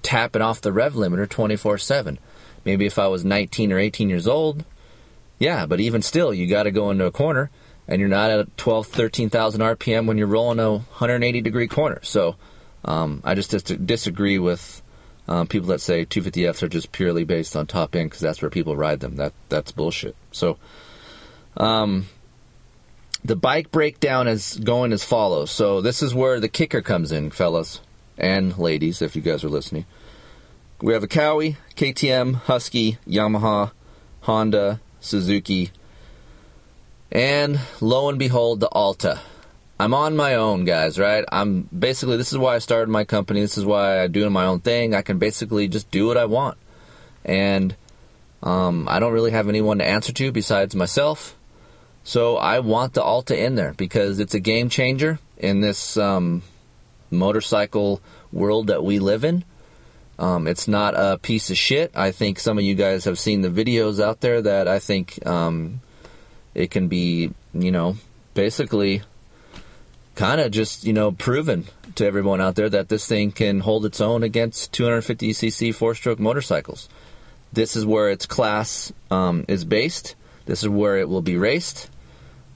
tapping 0.03 0.43
off 0.43 0.61
the 0.61 0.73
rev 0.73 0.95
limiter 0.95 1.29
24 1.29 1.79
7. 1.79 2.19
Maybe 2.65 2.87
if 2.87 2.99
I 2.99 3.09
was 3.09 3.25
19 3.25 3.73
or 3.73 3.79
18 3.79 4.09
years 4.09 4.29
old, 4.29 4.65
yeah, 5.39 5.67
but 5.67 5.81
even 5.81 6.03
still, 6.03 6.33
you 6.33 6.47
got 6.47 6.65
to 6.65 6.71
go 6.71 6.91
into 6.91 7.07
a 7.07 7.11
corner 7.11 7.51
and 7.89 7.99
you're 7.99 8.09
not 8.09 8.31
at 8.31 8.57
12, 8.57 8.87
13,000 8.87 9.61
RPM 9.61 10.07
when 10.07 10.17
you're 10.17 10.29
rolling 10.29 10.61
a 10.61 10.71
180 10.71 11.41
degree 11.41 11.67
corner. 11.67 11.99
So 12.03 12.37
um, 12.85 13.21
I 13.25 13.35
just 13.35 13.51
dis- 13.51 13.63
disagree 13.63 14.39
with 14.39 14.83
um, 15.29 15.47
people 15.47 15.69
that 15.69 15.81
say 15.81 16.05
250Fs 16.05 16.63
are 16.63 16.69
just 16.69 16.93
purely 16.93 17.25
based 17.25 17.57
on 17.57 17.67
top 17.67 17.95
end 17.95 18.11
because 18.11 18.21
that's 18.21 18.43
where 18.43 18.51
people 18.51 18.77
ride 18.77 19.01
them. 19.01 19.17
That 19.17 19.33
That's 19.49 19.73
bullshit. 19.73 20.17
So, 20.33 20.59
um, 21.57 22.07
the 23.25 23.37
bike 23.37 23.71
breakdown 23.71 24.27
is 24.27 24.57
going 24.57 24.93
as 24.93 25.05
follows. 25.05 25.51
So 25.51 25.81
this 25.81 26.03
is 26.03 26.15
where 26.15 26.41
the 26.41 26.49
kicker 26.49 26.83
comes 26.83 27.13
in, 27.13 27.31
fellas 27.31 27.81
and 28.19 28.57
ladies, 28.59 29.01
if 29.01 29.15
you 29.15 29.23
guys 29.23 29.45
are 29.45 29.49
listening. 29.49 29.87
We 30.81 30.93
have 30.93 31.05
a 31.05 31.09
Kawi, 31.09 31.57
KTM, 31.77 32.35
Husky, 32.35 32.99
Yamaha, 33.07 33.71
Honda, 34.23 34.81
Suzuki, 35.01 35.71
and 37.13 37.61
lo 37.81 38.09
and 38.09 38.19
behold, 38.19 38.61
the 38.61 38.69
Alta. 38.69 39.21
I'm 39.83 39.95
on 39.95 40.15
my 40.15 40.37
own, 40.37 40.65
guys, 40.65 40.97
right? 40.97 41.25
I'm 41.33 41.63
basically, 41.77 42.17
this 42.17 42.31
is 42.31 42.39
why 42.39 42.55
I 42.55 42.61
started 42.61 42.89
my 42.89 43.03
company. 43.03 43.41
This 43.41 43.59
is 43.59 43.65
why 43.65 44.05
I'm 44.05 44.13
doing 44.13 44.33
my 44.33 44.45
own 44.45 44.61
thing. 44.61 44.95
I 44.95 45.03
can 45.03 45.19
basically 45.19 45.67
just 45.67 45.91
do 45.91 46.07
what 46.07 46.17
I 46.17 46.25
want. 46.27 46.57
And 47.25 47.75
um, 48.45 48.87
I 48.89 49.01
don't 49.01 49.13
really 49.13 49.33
have 49.33 49.49
anyone 49.49 49.79
to 49.79 49.85
answer 49.85 50.13
to 50.13 50.31
besides 50.31 50.77
myself. 50.77 51.35
So 52.05 52.37
I 52.37 52.61
want 52.61 52.95
the 52.95 53.03
Alta 53.03 53.37
in 53.37 53.57
there 53.57 53.73
because 53.73 54.21
it's 54.21 54.35
a 54.35 54.39
game 54.39 54.69
changer 54.69 55.19
in 55.37 55.63
this 55.63 55.97
um, 55.97 56.45
motorcycle 57.11 58.01
world 58.31 58.69
that 58.69 58.85
we 58.85 59.01
live 59.01 59.25
in. 59.25 59.43
Um, 60.17 60.47
it's 60.47 60.69
not 60.69 60.95
a 60.95 61.19
piece 61.19 61.51
of 61.51 61.57
shit. 61.57 61.91
I 61.97 62.13
think 62.13 62.39
some 62.39 62.57
of 62.57 62.63
you 62.63 62.77
guys 62.77 63.05
have 63.07 63.19
seen 63.19 63.41
the 63.41 63.49
videos 63.49 64.01
out 64.01 64.21
there 64.21 64.43
that 64.43 64.69
I 64.69 64.79
think 64.79 65.27
um, 65.27 65.81
it 66.55 66.71
can 66.71 66.87
be, 66.87 67.33
you 67.53 67.73
know, 67.73 67.97
basically 68.35 69.03
kind 70.15 70.41
of 70.41 70.51
just, 70.51 70.85
you 70.85 70.93
know, 70.93 71.13
proven 71.13 71.67
to 71.95 72.07
everyone 72.07 72.41
out 72.41 72.55
there 72.55 72.69
that 72.69 72.89
this 72.89 73.07
thing 73.07 73.33
can 73.33 73.61
hold 73.61 73.85
its 73.85 74.01
own 74.01 74.23
against 74.23 74.73
250cc 74.73 75.75
four 75.75 75.95
stroke 75.95 76.19
motorcycles. 76.19 76.89
This 77.53 77.77
is 77.77 77.85
where 77.85 78.11
its 78.11 78.27
class 78.27 78.93
um, 79.11 79.45
is 79.49 79.65
based. 79.65 80.15
This 80.47 80.63
is 80.63 80.69
where 80.69 80.97
it 80.97 81.09
will 81.09 81.23
be 81.23 81.37
raced. 81.37 81.91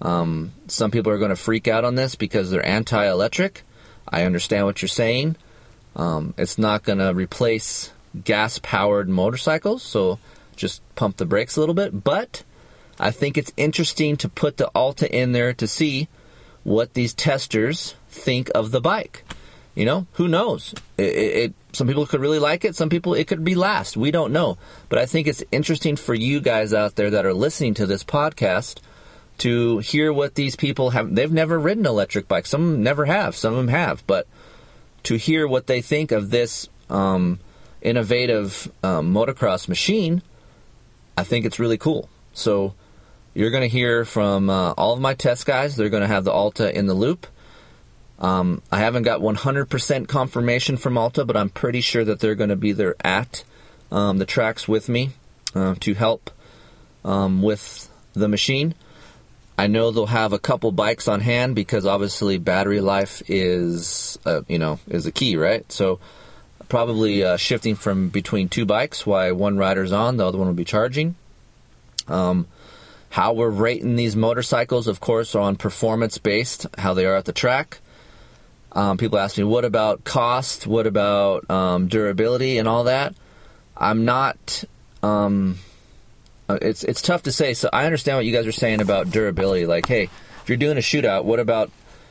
Um, 0.01 0.53
some 0.69 0.91
people 0.91 1.13
are 1.13 1.19
going 1.19 1.31
to 1.31 1.37
freak 1.37 1.69
out 1.69 1.85
on 1.85 1.95
this 1.95 2.15
because 2.15 2.51
they're 2.51 2.67
anti 2.67 3.07
electric. 3.07 3.63
I 4.09 4.25
understand 4.25 4.67
what 4.67 4.83
you're 4.83 4.89
saying. 4.89 5.37
Um, 5.95 6.35
it's 6.37 6.59
not 6.59 6.83
going 6.83 6.99
to 6.99 7.15
replace 7.15 7.93
gas 8.25 8.59
powered 8.63 9.09
motorcycles, 9.09 9.83
so 9.83 10.19
just 10.55 10.83
pump 10.95 11.17
the 11.17 11.27
brakes 11.27 11.57
a 11.57 11.61
little 11.61 11.75
bit. 11.75 12.05
But 12.05 12.43
I 12.99 13.11
think 13.11 13.37
it's 13.37 13.53
interesting 13.57 14.17
to 14.19 14.29
put 14.29 14.57
the 14.57 14.69
Alta 14.75 15.11
in 15.15 15.33
there 15.33 15.53
to 15.55 15.67
see 15.67 16.09
what 16.67 16.95
these 16.95 17.15
testers 17.15 17.95
think 18.09 18.51
of 18.53 18.73
the 18.73 18.81
bike. 18.81 19.25
You 19.77 19.85
know, 19.85 20.07
who 20.15 20.27
knows? 20.27 20.75
It, 20.99 21.03
it, 21.03 21.55
some 21.73 21.87
people 21.87 22.07
could 22.07 22.21
really 22.21 22.41
like 22.41 22.65
it. 22.65 22.75
Some 22.75 22.89
people 22.89 23.15
it 23.15 23.29
could 23.29 23.45
be 23.45 23.55
last. 23.55 23.97
We 23.97 24.11
don't 24.11 24.33
know. 24.33 24.59
But 24.89 24.99
I 24.99 25.07
think 25.07 25.29
it's 25.29 25.45
interesting 25.53 25.95
for 25.95 26.13
you 26.13 26.41
guys 26.41 26.75
out 26.75 26.97
there 26.97 27.11
that 27.11 27.25
are 27.25 27.35
listening 27.35 27.75
to 27.75 27.87
this 27.87 28.03
podcast 28.03 28.81
to 29.39 29.79
hear 29.79 30.13
what 30.13 30.35
these 30.35 30.57
people 30.57 30.91
have. 30.91 31.15
They've 31.15 31.31
never 31.31 31.57
ridden 31.57 31.87
electric 31.87 32.27
bikes. 32.27 32.51
Some 32.51 32.65
of 32.65 32.73
them 32.73 32.83
never 32.83 33.05
have. 33.05 33.37
Some 33.37 33.53
of 33.53 33.59
them 33.59 33.69
have. 33.69 34.05
But 34.09 34.27
to 35.05 35.17
hear 35.17 35.47
what 35.47 35.69
they 35.69 35.81
think 35.81 36.11
of 36.11 36.31
this 36.31 36.69
um, 36.91 37.39
innovative 37.81 38.73
um, 38.83 39.15
motocross 39.15 39.69
machine, 39.69 40.21
I 41.17 41.23
think 41.23 41.45
it's 41.45 41.61
really 41.61 41.79
cool. 41.79 42.09
So 42.33 42.75
you're 43.37 43.51
going 43.51 43.63
to 43.63 43.69
hear 43.69 44.07
from 44.07 44.49
uh, 44.49 44.73
all 44.73 44.95
of 44.95 45.01
my 45.01 45.13
test 45.13 45.45
guys. 45.45 45.77
They're 45.77 45.91
going 45.91 46.01
to 46.01 46.07
have 46.07 46.25
the 46.25 46.33
Alta 46.33 46.75
in 46.77 46.87
the 46.87 46.95
loop. 46.95 47.27
Um, 48.19 48.63
I 48.73 48.79
haven't 48.79 49.03
got 49.03 49.21
100% 49.21 50.09
confirmation 50.09 50.79
from 50.79 50.97
Alta, 50.97 51.23
but 51.23 51.37
I'm 51.37 51.51
pretty 51.51 51.83
sure 51.83 52.03
that 52.03 52.21
they're 52.21 52.35
going 52.35 52.49
to 52.49 52.57
be 52.57 52.73
there 52.73 52.97
at 53.05 53.45
um, 53.93 54.17
the 54.17 54.25
tracks 54.25 54.67
with 54.67 54.89
me 54.89 55.11
uh, 55.55 55.75
to 55.81 55.93
help 55.93 56.31
um, 57.05 57.43
with 57.43 57.91
the 58.15 58.27
machine. 58.27 58.75
I 59.59 59.67
know 59.67 59.91
they'll 59.91 60.07
have 60.07 60.33
a 60.33 60.39
couple 60.39 60.73
bikes 60.73 61.07
on 61.07 61.21
hand 61.21 61.55
because 61.55 61.85
obviously 61.85 62.39
battery 62.39 62.81
life 62.81 63.23
is, 63.29 64.19
uh, 64.25 64.43
you 64.49 64.59
know, 64.59 64.79
is 64.89 65.05
a 65.05 65.13
key, 65.13 65.37
right? 65.37 65.71
So 65.71 66.01
probably 66.71 67.23
uh, 67.23 67.37
shifting 67.37 67.75
from 67.75 68.09
between 68.09 68.49
two 68.49 68.65
bikes 68.65 69.05
while 69.05 69.35
one 69.35 69.59
rider's 69.59 69.93
on, 69.93 70.17
the 70.17 70.27
other 70.27 70.39
one 70.39 70.47
will 70.47 70.55
be 70.55 70.65
charging. 70.65 71.17
Um, 72.09 72.47
how 73.17 73.33
we're 73.33 73.49
rating 73.49 73.97
these 73.97 74.15
motorcycles, 74.15 74.87
of 74.87 75.01
course, 75.01 75.35
are 75.35 75.41
on 75.41 75.57
performance 75.57 76.19
based, 76.19 76.67
how 76.77 76.93
they 76.93 77.07
are 77.07 77.17
at 77.17 77.25
the 77.25 77.33
track. 77.33 77.79
Um, 78.73 78.99
people 78.99 79.19
ask 79.19 79.39
me, 79.39 79.45
what 79.45 79.65
about 79.65 80.05
cost? 80.05 80.67
What 80.67 80.87
about 80.87 81.51
um, 81.51 81.89
durability 81.89 82.59
and 82.59 82.69
all 82.69 82.85
that? 82.85 83.15
I'm 83.75 84.05
not. 84.05 84.65
Um, 85.03 85.57
uh, 86.47 86.59
it's 86.61 86.85
it's 86.85 87.01
tough 87.01 87.23
to 87.23 87.33
say. 87.33 87.55
So 87.55 87.71
I 87.73 87.87
understand 87.87 88.19
what 88.19 88.27
you 88.27 88.35
guys 88.35 88.47
are 88.47 88.53
saying 88.53 88.83
about 88.83 89.11
durability. 89.11 89.65
Like, 89.65 89.87
hey, 89.87 90.11
if 90.43 90.49
you're 90.49 90.59
doing 90.59 90.77
a 90.77 90.83
shootout, 90.83 91.25
what 91.25 91.41
about 91.41 91.71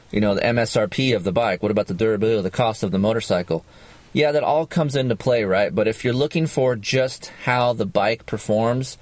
you 0.09 0.21
know 0.21 0.33
the 0.33 0.41
MSRP 0.41 1.15
of 1.15 1.24
the 1.24 1.31
bike? 1.31 1.62
What 1.62 1.71
about 1.71 1.85
the 1.85 1.93
durability, 1.93 2.41
the 2.41 2.50
cost 2.50 2.81
of 2.81 2.89
the 2.89 2.97
motorcycle? 2.97 3.63
Yeah, 4.12 4.31
that 4.31 4.43
all 4.43 4.65
comes 4.65 4.95
into 4.95 5.15
play, 5.15 5.43
right? 5.43 5.74
But 5.74 5.88
if 5.88 6.03
you're 6.03 6.15
looking 6.15 6.47
for 6.47 6.75
just 6.75 7.27
how 7.43 7.74
the 7.74 7.85
bike 7.85 8.25
performs, 8.25 8.97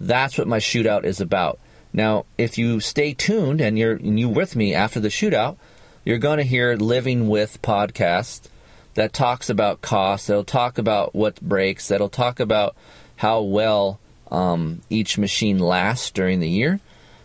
that's 0.00 0.38
what 0.38 0.48
my 0.48 0.58
shootout 0.58 1.04
is 1.04 1.20
about. 1.20 1.58
Now, 1.92 2.26
if 2.36 2.58
you 2.58 2.80
stay 2.80 3.14
tuned 3.14 3.60
and 3.60 3.78
you're 3.78 3.94
and 3.94 4.18
you 4.18 4.28
with 4.28 4.56
me 4.56 4.74
after 4.74 5.00
the 5.00 5.08
shootout, 5.08 5.56
you're 6.04 6.18
going 6.18 6.38
to 6.38 6.44
hear 6.44 6.74
Living 6.76 7.28
With 7.28 7.62
podcast 7.62 8.48
that 8.94 9.12
talks 9.12 9.48
about 9.48 9.80
costs, 9.80 10.26
that'll 10.26 10.44
talk 10.44 10.78
about 10.78 11.14
what 11.14 11.40
breaks, 11.40 11.88
that'll 11.88 12.08
talk 12.08 12.40
about 12.40 12.76
how 13.16 13.42
well 13.42 14.00
um, 14.30 14.82
each 14.90 15.18
machine 15.18 15.58
lasts 15.58 16.10
during 16.10 16.40
the 16.40 16.48
year. 16.48 16.80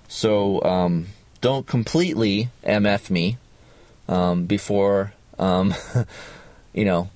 So 0.07 0.61
um, 0.63 1.07
don't 1.41 1.65
completely 1.65 2.49
MF 2.63 3.09
me 3.09 3.37
um, 4.07 4.45
before, 4.45 5.13
um, 5.37 5.73
you 6.73 6.85
know, 6.85 7.09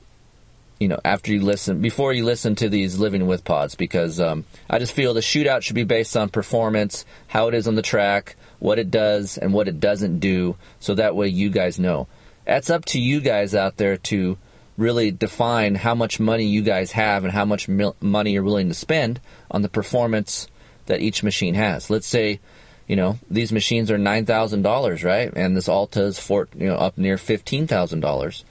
you 0.84 0.90
know, 0.90 1.00
after 1.06 1.32
you 1.32 1.40
listen, 1.40 1.80
before 1.80 2.12
you 2.12 2.26
listen 2.26 2.56
to 2.56 2.68
these 2.68 3.00
Living 3.00 3.26
With 3.26 3.46
pods, 3.46 3.74
because 3.74 4.20
um, 4.20 4.44
I 4.70 4.80
just 4.80 4.92
feel 4.92 5.14
the 5.14 5.22
shootout 5.22 5.62
should 5.62 5.76
be 5.76 5.86
based 5.86 6.18
on 6.18 6.28
performance, 6.28 7.06
how 7.28 7.48
it 7.48 7.54
is 7.54 7.70
on 7.70 7.76
the 7.76 7.82
track, 7.82 8.36
what 8.60 8.80
it 8.80 8.92
does 8.92 9.38
and 9.38 9.54
what 9.54 9.70
it 9.70 9.80
doesn't 9.80 10.20
do, 10.20 10.58
so 10.82 10.94
that 10.94 11.16
way 11.16 11.30
you 11.30 11.50
guys 11.50 11.80
know. 11.80 12.08
That's 12.44 12.70
up 12.70 12.84
to 12.88 13.00
you 13.00 13.22
guys 13.22 13.56
out 13.56 13.78
there 13.78 13.96
to 13.96 14.38
really 14.76 15.10
define 15.10 15.76
how 15.76 15.96
much 15.96 16.20
money 16.20 16.44
you 16.44 16.62
guys 16.62 16.92
have 16.92 17.24
and 17.24 17.32
how 17.32 17.46
much 17.46 17.70
mil- 17.70 17.96
money 18.02 18.34
you're 18.34 18.44
willing 18.44 18.68
to 18.68 18.74
spend 18.74 19.22
on 19.50 19.62
the 19.62 19.70
performance 19.70 20.50
that 20.88 21.00
each 21.00 21.24
machine 21.24 21.54
has. 21.54 21.90
Let's 21.90 22.08
say, 22.08 22.42
you 22.90 22.98
know, 22.98 23.20
these 23.32 23.54
machines 23.54 23.90
are 23.90 23.98
nine 23.98 24.26
thousand 24.26 24.64
dollars, 24.64 25.02
right? 25.02 25.32
And 25.34 25.56
this 25.56 25.70
Alta 25.70 26.04
is 26.04 26.20
for 26.20 26.50
you 26.58 26.68
know 26.68 26.76
up 26.76 26.98
near 26.98 27.18
fifteen 27.18 27.68
thousand 27.68 28.02
dollars. 28.02 28.44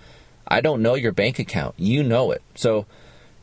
I 0.46 0.60
don't 0.60 0.82
know 0.82 0.94
your 0.94 1.12
bank 1.12 1.38
account. 1.38 1.74
You 1.78 2.02
know 2.02 2.32
it. 2.32 2.42
So 2.54 2.86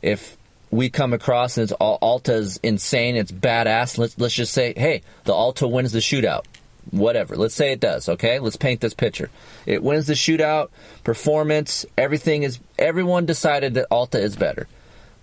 if 0.02 0.36
we 0.70 0.90
come 0.90 1.12
across 1.12 1.56
and 1.56 1.64
it's 1.64 1.72
all 1.72 1.98
Alta's 2.00 2.60
insane, 2.62 3.16
it's 3.16 3.32
badass. 3.32 3.98
Let's 3.98 4.18
let's 4.18 4.34
just 4.34 4.52
say, 4.52 4.74
hey, 4.76 5.02
the 5.24 5.32
Alta 5.32 5.66
wins 5.66 5.92
the 5.92 5.98
shootout 5.98 6.44
whatever. 6.90 7.36
Let's 7.36 7.54
say 7.54 7.72
it 7.72 7.80
does, 7.80 8.08
okay? 8.08 8.38
Let's 8.38 8.56
paint 8.56 8.80
this 8.80 8.94
picture. 8.94 9.30
It 9.66 9.82
wins 9.82 10.06
the 10.06 10.14
shootout, 10.14 10.70
performance, 11.04 11.86
everything 11.96 12.42
is 12.42 12.58
everyone 12.78 13.26
decided 13.26 13.74
that 13.74 13.86
Alta 13.90 14.20
is 14.20 14.36
better. 14.36 14.66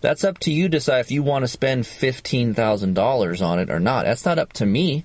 That's 0.02 0.24
up 0.24 0.38
to 0.40 0.52
you 0.52 0.64
to 0.64 0.70
decide 0.70 1.00
if 1.02 1.12
you 1.12 1.24
want 1.24 1.44
to 1.44 1.48
spend 1.48 1.84
$15,000 1.84 3.46
on 3.46 3.60
it 3.60 3.70
or 3.70 3.80
not. 3.80 4.06
That's 4.06 4.26
not 4.26 4.40
up 4.40 4.54
to 4.54 4.66
me. 4.66 5.04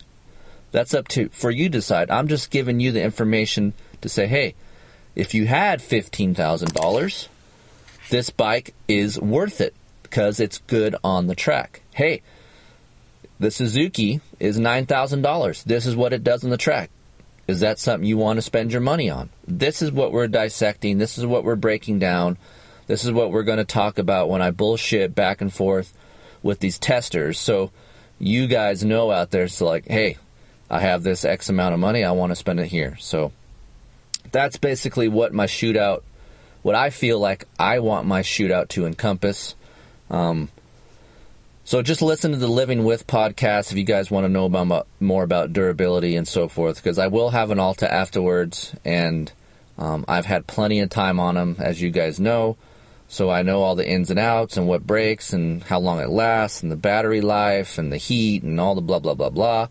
That's 0.70 0.94
up 0.94 1.08
to 1.08 1.28
for 1.30 1.50
you 1.50 1.64
to 1.64 1.70
decide. 1.70 2.10
I'm 2.10 2.28
just 2.28 2.50
giving 2.50 2.80
you 2.80 2.92
the 2.92 3.02
information 3.02 3.74
to 4.00 4.08
say, 4.08 4.26
"Hey, 4.26 4.54
if 5.14 5.34
you 5.34 5.46
had 5.46 5.80
$15,000, 5.80 7.28
this 8.10 8.30
bike 8.30 8.74
is 8.88 9.20
worth 9.20 9.60
it 9.60 9.74
because 10.02 10.40
it's 10.40 10.58
good 10.58 10.96
on 11.02 11.26
the 11.26 11.34
track." 11.34 11.82
Hey, 11.94 12.22
the 13.38 13.50
Suzuki 13.50 14.20
is 14.38 14.58
$9,000. 14.58 15.64
This 15.64 15.86
is 15.86 15.96
what 15.96 16.12
it 16.12 16.22
does 16.22 16.44
on 16.44 16.50
the 16.50 16.56
track. 16.56 16.90
Is 17.48 17.60
that 17.60 17.78
something 17.78 18.08
you 18.08 18.16
want 18.16 18.36
to 18.36 18.42
spend 18.42 18.72
your 18.72 18.80
money 18.80 19.10
on? 19.10 19.28
This 19.46 19.82
is 19.82 19.90
what 19.90 20.12
we're 20.12 20.28
dissecting. 20.28 20.98
This 20.98 21.18
is 21.18 21.26
what 21.26 21.42
we're 21.42 21.56
breaking 21.56 21.98
down. 21.98 22.38
This 22.86 23.04
is 23.04 23.10
what 23.10 23.32
we're 23.32 23.42
going 23.42 23.58
to 23.58 23.64
talk 23.64 23.98
about 23.98 24.28
when 24.28 24.40
I 24.40 24.52
bullshit 24.52 25.14
back 25.14 25.40
and 25.40 25.52
forth 25.52 25.92
with 26.42 26.60
these 26.60 26.78
testers. 26.78 27.38
So 27.38 27.70
you 28.18 28.46
guys 28.46 28.84
know 28.84 29.10
out 29.10 29.32
there, 29.32 29.44
it's 29.44 29.60
like, 29.60 29.86
hey, 29.86 30.18
I 30.70 30.80
have 30.80 31.02
this 31.02 31.24
X 31.24 31.48
amount 31.48 31.74
of 31.74 31.80
money. 31.80 32.04
I 32.04 32.12
want 32.12 32.30
to 32.30 32.36
spend 32.36 32.60
it 32.60 32.68
here. 32.68 32.96
So 33.00 33.32
that's 34.32 34.56
basically 34.56 35.08
what 35.08 35.32
my 35.32 35.46
shootout, 35.46 36.02
what 36.62 36.74
I 36.74 36.90
feel 36.90 37.18
like 37.18 37.46
I 37.58 37.78
want 37.78 38.06
my 38.06 38.22
shootout 38.22 38.68
to 38.70 38.86
encompass. 38.86 39.54
Um, 40.10 40.48
so 41.64 41.80
just 41.80 42.02
listen 42.02 42.32
to 42.32 42.38
the 42.38 42.48
Living 42.48 42.82
With 42.84 43.06
podcast 43.06 43.70
if 43.70 43.78
you 43.78 43.84
guys 43.84 44.10
want 44.10 44.24
to 44.24 44.28
know 44.28 44.46
about 44.46 44.88
more 44.98 45.22
about 45.22 45.52
durability 45.52 46.16
and 46.16 46.26
so 46.26 46.48
forth, 46.48 46.76
because 46.76 46.98
I 46.98 47.06
will 47.06 47.30
have 47.30 47.50
an 47.50 47.60
Alta 47.60 47.90
afterwards, 47.92 48.74
and 48.84 49.30
um, 49.78 50.04
I've 50.08 50.26
had 50.26 50.46
plenty 50.46 50.80
of 50.80 50.90
time 50.90 51.20
on 51.20 51.36
them, 51.36 51.56
as 51.60 51.80
you 51.80 51.90
guys 51.90 52.18
know. 52.18 52.56
So 53.08 53.30
I 53.30 53.42
know 53.42 53.62
all 53.62 53.74
the 53.74 53.86
ins 53.86 54.10
and 54.10 54.18
outs 54.18 54.56
and 54.56 54.66
what 54.66 54.86
breaks 54.86 55.34
and 55.34 55.62
how 55.62 55.78
long 55.78 56.00
it 56.00 56.08
lasts 56.08 56.62
and 56.62 56.72
the 56.72 56.76
battery 56.76 57.20
life 57.20 57.76
and 57.76 57.92
the 57.92 57.98
heat 57.98 58.42
and 58.42 58.58
all 58.58 58.74
the 58.74 58.80
blah 58.80 59.00
blah 59.00 59.14
blah 59.14 59.28
blah. 59.28 59.68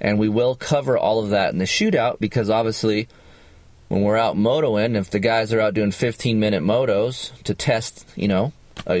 And 0.00 0.18
we 0.18 0.28
will 0.28 0.54
cover 0.54 0.96
all 0.96 1.18
of 1.22 1.30
that 1.30 1.52
in 1.52 1.58
the 1.58 1.64
shootout 1.64 2.20
because 2.20 2.50
obviously, 2.50 3.08
when 3.92 4.04
we're 4.04 4.16
out 4.16 4.36
motoing, 4.36 4.96
if 4.96 5.10
the 5.10 5.18
guys 5.18 5.52
are 5.52 5.60
out 5.60 5.74
doing 5.74 5.90
15 5.90 6.40
minute 6.40 6.62
motos 6.62 7.30
to 7.42 7.52
test, 7.52 8.08
you 8.16 8.26
know, 8.26 8.54
a 8.86 9.00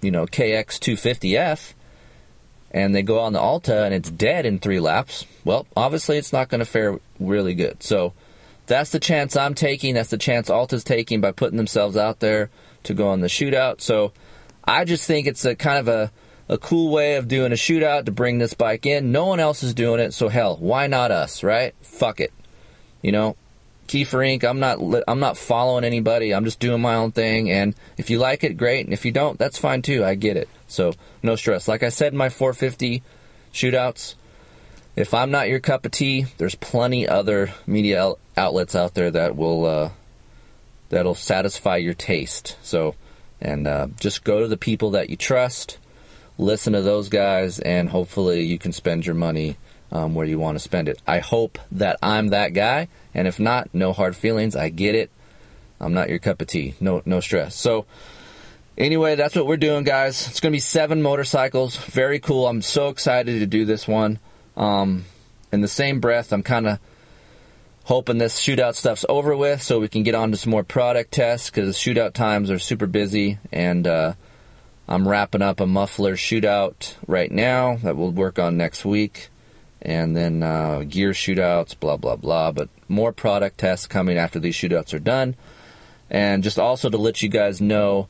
you 0.00 0.12
know 0.12 0.24
KX 0.24 0.78
250F, 0.78 1.72
and 2.70 2.94
they 2.94 3.02
go 3.02 3.18
on 3.18 3.32
the 3.32 3.40
Alta 3.40 3.82
and 3.82 3.92
it's 3.92 4.08
dead 4.08 4.46
in 4.46 4.60
three 4.60 4.78
laps, 4.78 5.26
well, 5.44 5.66
obviously 5.76 6.16
it's 6.16 6.32
not 6.32 6.48
going 6.48 6.60
to 6.60 6.64
fare 6.64 7.00
really 7.18 7.54
good. 7.54 7.82
So 7.82 8.12
that's 8.66 8.90
the 8.90 9.00
chance 9.00 9.34
I'm 9.36 9.54
taking. 9.54 9.94
That's 9.94 10.10
the 10.10 10.16
chance 10.16 10.48
Alta's 10.48 10.84
taking 10.84 11.20
by 11.20 11.32
putting 11.32 11.56
themselves 11.56 11.96
out 11.96 12.20
there 12.20 12.50
to 12.84 12.94
go 12.94 13.08
on 13.08 13.22
the 13.22 13.26
shootout. 13.26 13.80
So 13.80 14.12
I 14.62 14.84
just 14.84 15.08
think 15.08 15.26
it's 15.26 15.44
a 15.44 15.56
kind 15.56 15.80
of 15.80 15.88
a, 15.88 16.12
a 16.48 16.56
cool 16.56 16.92
way 16.92 17.16
of 17.16 17.26
doing 17.26 17.50
a 17.50 17.56
shootout 17.56 18.04
to 18.04 18.12
bring 18.12 18.38
this 18.38 18.54
bike 18.54 18.86
in. 18.86 19.10
No 19.10 19.26
one 19.26 19.40
else 19.40 19.64
is 19.64 19.74
doing 19.74 19.98
it, 19.98 20.14
so 20.14 20.28
hell, 20.28 20.56
why 20.56 20.86
not 20.86 21.10
us, 21.10 21.42
right? 21.42 21.74
Fuck 21.82 22.20
it. 22.20 22.32
You 23.02 23.10
know, 23.10 23.34
Keefer 23.90 24.18
Inc. 24.18 24.44
I'm 24.44 24.60
not 24.60 24.78
I'm 25.08 25.18
not 25.18 25.36
following 25.36 25.82
anybody. 25.82 26.32
I'm 26.32 26.44
just 26.44 26.60
doing 26.60 26.80
my 26.80 26.94
own 26.94 27.10
thing. 27.10 27.50
And 27.50 27.74
if 27.96 28.08
you 28.08 28.20
like 28.20 28.44
it, 28.44 28.56
great. 28.56 28.86
And 28.86 28.94
if 28.94 29.04
you 29.04 29.10
don't, 29.10 29.36
that's 29.36 29.58
fine 29.58 29.82
too. 29.82 30.04
I 30.04 30.14
get 30.14 30.36
it. 30.36 30.48
So 30.68 30.92
no 31.24 31.34
stress. 31.34 31.66
Like 31.66 31.82
I 31.82 31.88
said 31.88 32.14
my 32.14 32.28
450 32.28 33.02
shootouts, 33.52 34.14
if 34.94 35.12
I'm 35.12 35.32
not 35.32 35.48
your 35.48 35.58
cup 35.58 35.84
of 35.84 35.90
tea, 35.90 36.26
there's 36.38 36.54
plenty 36.54 37.08
other 37.08 37.52
media 37.66 38.12
outlets 38.36 38.76
out 38.76 38.94
there 38.94 39.10
that 39.10 39.34
will 39.34 39.64
uh, 39.64 39.90
that'll 40.90 41.16
satisfy 41.16 41.78
your 41.78 41.94
taste. 41.94 42.56
So, 42.62 42.94
and 43.40 43.66
uh, 43.66 43.88
just 43.98 44.22
go 44.22 44.38
to 44.38 44.46
the 44.46 44.56
people 44.56 44.92
that 44.92 45.10
you 45.10 45.16
trust, 45.16 45.78
listen 46.38 46.74
to 46.74 46.82
those 46.82 47.08
guys, 47.08 47.58
and 47.58 47.88
hopefully 47.88 48.42
you 48.42 48.56
can 48.56 48.70
spend 48.70 49.04
your 49.04 49.16
money 49.16 49.56
um, 49.92 50.14
where 50.14 50.26
you 50.26 50.38
want 50.38 50.56
to 50.56 50.60
spend 50.60 50.88
it. 50.88 51.00
I 51.06 51.18
hope 51.18 51.58
that 51.72 51.98
I'm 52.02 52.28
that 52.28 52.54
guy, 52.54 52.88
and 53.14 53.26
if 53.26 53.40
not, 53.40 53.68
no 53.72 53.92
hard 53.92 54.16
feelings. 54.16 54.56
I 54.56 54.68
get 54.68 54.94
it. 54.94 55.10
I'm 55.80 55.94
not 55.94 56.08
your 56.08 56.18
cup 56.18 56.40
of 56.40 56.48
tea. 56.48 56.74
No, 56.80 57.02
no 57.04 57.20
stress. 57.20 57.54
So, 57.54 57.86
anyway, 58.76 59.14
that's 59.14 59.34
what 59.34 59.46
we're 59.46 59.56
doing, 59.56 59.84
guys. 59.84 60.28
It's 60.28 60.40
going 60.40 60.52
to 60.52 60.56
be 60.56 60.60
seven 60.60 61.02
motorcycles. 61.02 61.76
Very 61.76 62.20
cool. 62.20 62.46
I'm 62.46 62.62
so 62.62 62.88
excited 62.88 63.40
to 63.40 63.46
do 63.46 63.64
this 63.64 63.88
one. 63.88 64.18
Um, 64.56 65.06
in 65.52 65.62
the 65.62 65.68
same 65.68 66.00
breath, 66.00 66.32
I'm 66.32 66.42
kind 66.42 66.68
of 66.68 66.78
hoping 67.84 68.18
this 68.18 68.40
shootout 68.40 68.74
stuff's 68.74 69.06
over 69.08 69.34
with 69.34 69.62
so 69.62 69.80
we 69.80 69.88
can 69.88 70.02
get 70.02 70.14
on 70.14 70.30
to 70.30 70.36
some 70.36 70.50
more 70.50 70.62
product 70.62 71.12
tests 71.12 71.50
because 71.50 71.76
shootout 71.76 72.12
times 72.12 72.50
are 72.50 72.58
super 72.58 72.86
busy 72.86 73.38
and 73.50 73.86
uh, 73.86 74.12
I'm 74.86 75.08
wrapping 75.08 75.42
up 75.42 75.60
a 75.60 75.66
muffler 75.66 76.14
shootout 76.14 76.94
right 77.08 77.32
now 77.32 77.76
that 77.76 77.96
we'll 77.96 78.12
work 78.12 78.38
on 78.38 78.56
next 78.56 78.84
week 78.84 79.29
and 79.82 80.16
then 80.16 80.42
uh, 80.42 80.84
gear 80.88 81.10
shootouts, 81.10 81.78
blah, 81.78 81.96
blah, 81.96 82.16
blah. 82.16 82.52
But 82.52 82.68
more 82.88 83.12
product 83.12 83.58
tests 83.58 83.86
coming 83.86 84.18
after 84.18 84.38
these 84.38 84.54
shootouts 84.54 84.92
are 84.94 84.98
done. 84.98 85.36
And 86.10 86.42
just 86.42 86.58
also 86.58 86.90
to 86.90 86.98
let 86.98 87.22
you 87.22 87.28
guys 87.28 87.60
know, 87.60 88.08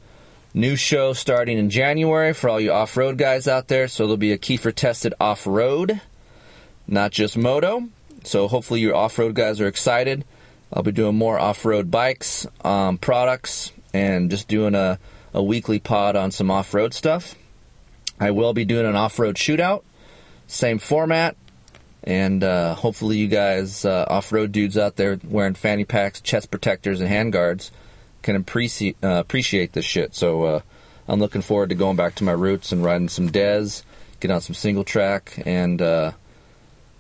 new 0.55 0.75
show 0.75 1.13
starting 1.13 1.59
in 1.59 1.71
January 1.71 2.33
for 2.33 2.51
all 2.51 2.61
you 2.61 2.73
off 2.73 2.97
road 2.97 3.19
guys 3.19 3.47
out 3.47 3.69
there. 3.69 3.89
So 3.89 4.05
there'll 4.05 4.17
be 4.17 4.33
a 4.33 4.39
Keefer 4.39 4.75
tested 4.75 5.15
off 5.21 5.47
road, 5.47 6.01
not 6.87 7.13
just 7.13 7.37
moto. 7.37 7.89
So 8.25 8.49
hopefully 8.49 8.81
your 8.81 8.95
off 8.95 9.19
road 9.19 9.35
guys 9.35 9.61
are 9.61 9.69
excited. 9.69 10.25
I'll 10.73 10.83
be 10.83 10.93
doing 10.93 11.17
more 11.17 11.39
off 11.39 11.65
road 11.65 11.91
bikes, 11.91 12.47
um, 12.65 12.99
products, 12.99 13.73
and 13.93 14.31
just 14.31 14.47
doing 14.49 14.75
a, 14.75 14.99
a 15.35 15.43
weekly 15.43 15.79
pod 15.79 16.17
on 16.17 16.31
some 16.31 16.51
off 16.51 16.73
road 16.75 16.95
stuff. 16.95 17.35
I 18.19 18.31
will 18.31 18.53
be 18.53 18.65
doing 18.65 18.87
an 18.87 18.97
off 18.97 19.19
road 19.19 19.37
shootout, 19.37 19.83
same 20.47 20.79
format, 20.79 21.37
and 22.05 22.43
uh, 22.43 22.75
hopefully, 22.75 23.19
you 23.19 23.29
guys, 23.29 23.85
uh, 23.85 24.07
off 24.09 24.33
road 24.33 24.53
dudes 24.53 24.79
out 24.79 24.97
there 24.97 25.19
wearing 25.25 25.55
fanny 25.55 25.85
packs, 25.85 26.21
chest 26.21 26.51
protectors, 26.51 27.01
and 27.01 27.09
hand 27.09 27.33
guards, 27.33 27.71
can 28.23 28.37
appreciate, 28.37 28.97
uh, 29.03 29.09
appreciate 29.09 29.73
this 29.73 29.85
shit. 29.85 30.15
So, 30.15 30.45
uh, 30.45 30.61
I'm 31.09 31.19
looking 31.19 31.43
forward 31.43 31.71
to 31.71 31.75
going 31.75 31.97
back 31.97 32.15
to 32.17 32.25
my 32.25 32.33
roots 32.33 32.71
and 32.71 32.85
riding 32.85 33.09
some 33.09 33.31
DES, 33.31 33.83
getting 34.21 34.35
on 34.35 34.41
some 34.41 34.55
single 34.55 34.85
track, 34.85 35.43
and 35.45 35.83
uh, 35.83 36.13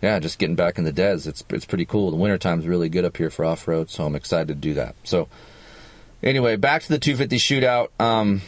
yeah, 0.02 0.18
just 0.18 0.38
getting 0.38 0.56
back 0.56 0.78
in 0.78 0.84
the 0.84 0.92
DES. 0.92 1.26
It's, 1.26 1.44
it's 1.50 1.64
pretty 1.64 1.84
cool. 1.84 2.10
The 2.10 2.16
wintertime's 2.16 2.66
really 2.66 2.88
good 2.88 3.04
up 3.04 3.16
here 3.16 3.30
for 3.30 3.44
off 3.44 3.68
road, 3.68 3.88
so 3.88 4.04
I'm 4.04 4.16
excited 4.16 4.48
to 4.48 4.54
do 4.54 4.74
that. 4.74 4.96
So, 5.04 5.28
anyway, 6.22 6.56
back 6.56 6.82
to 6.82 6.88
the 6.88 6.98
250 6.98 7.36
shootout. 7.36 7.88
Um, 8.00 8.42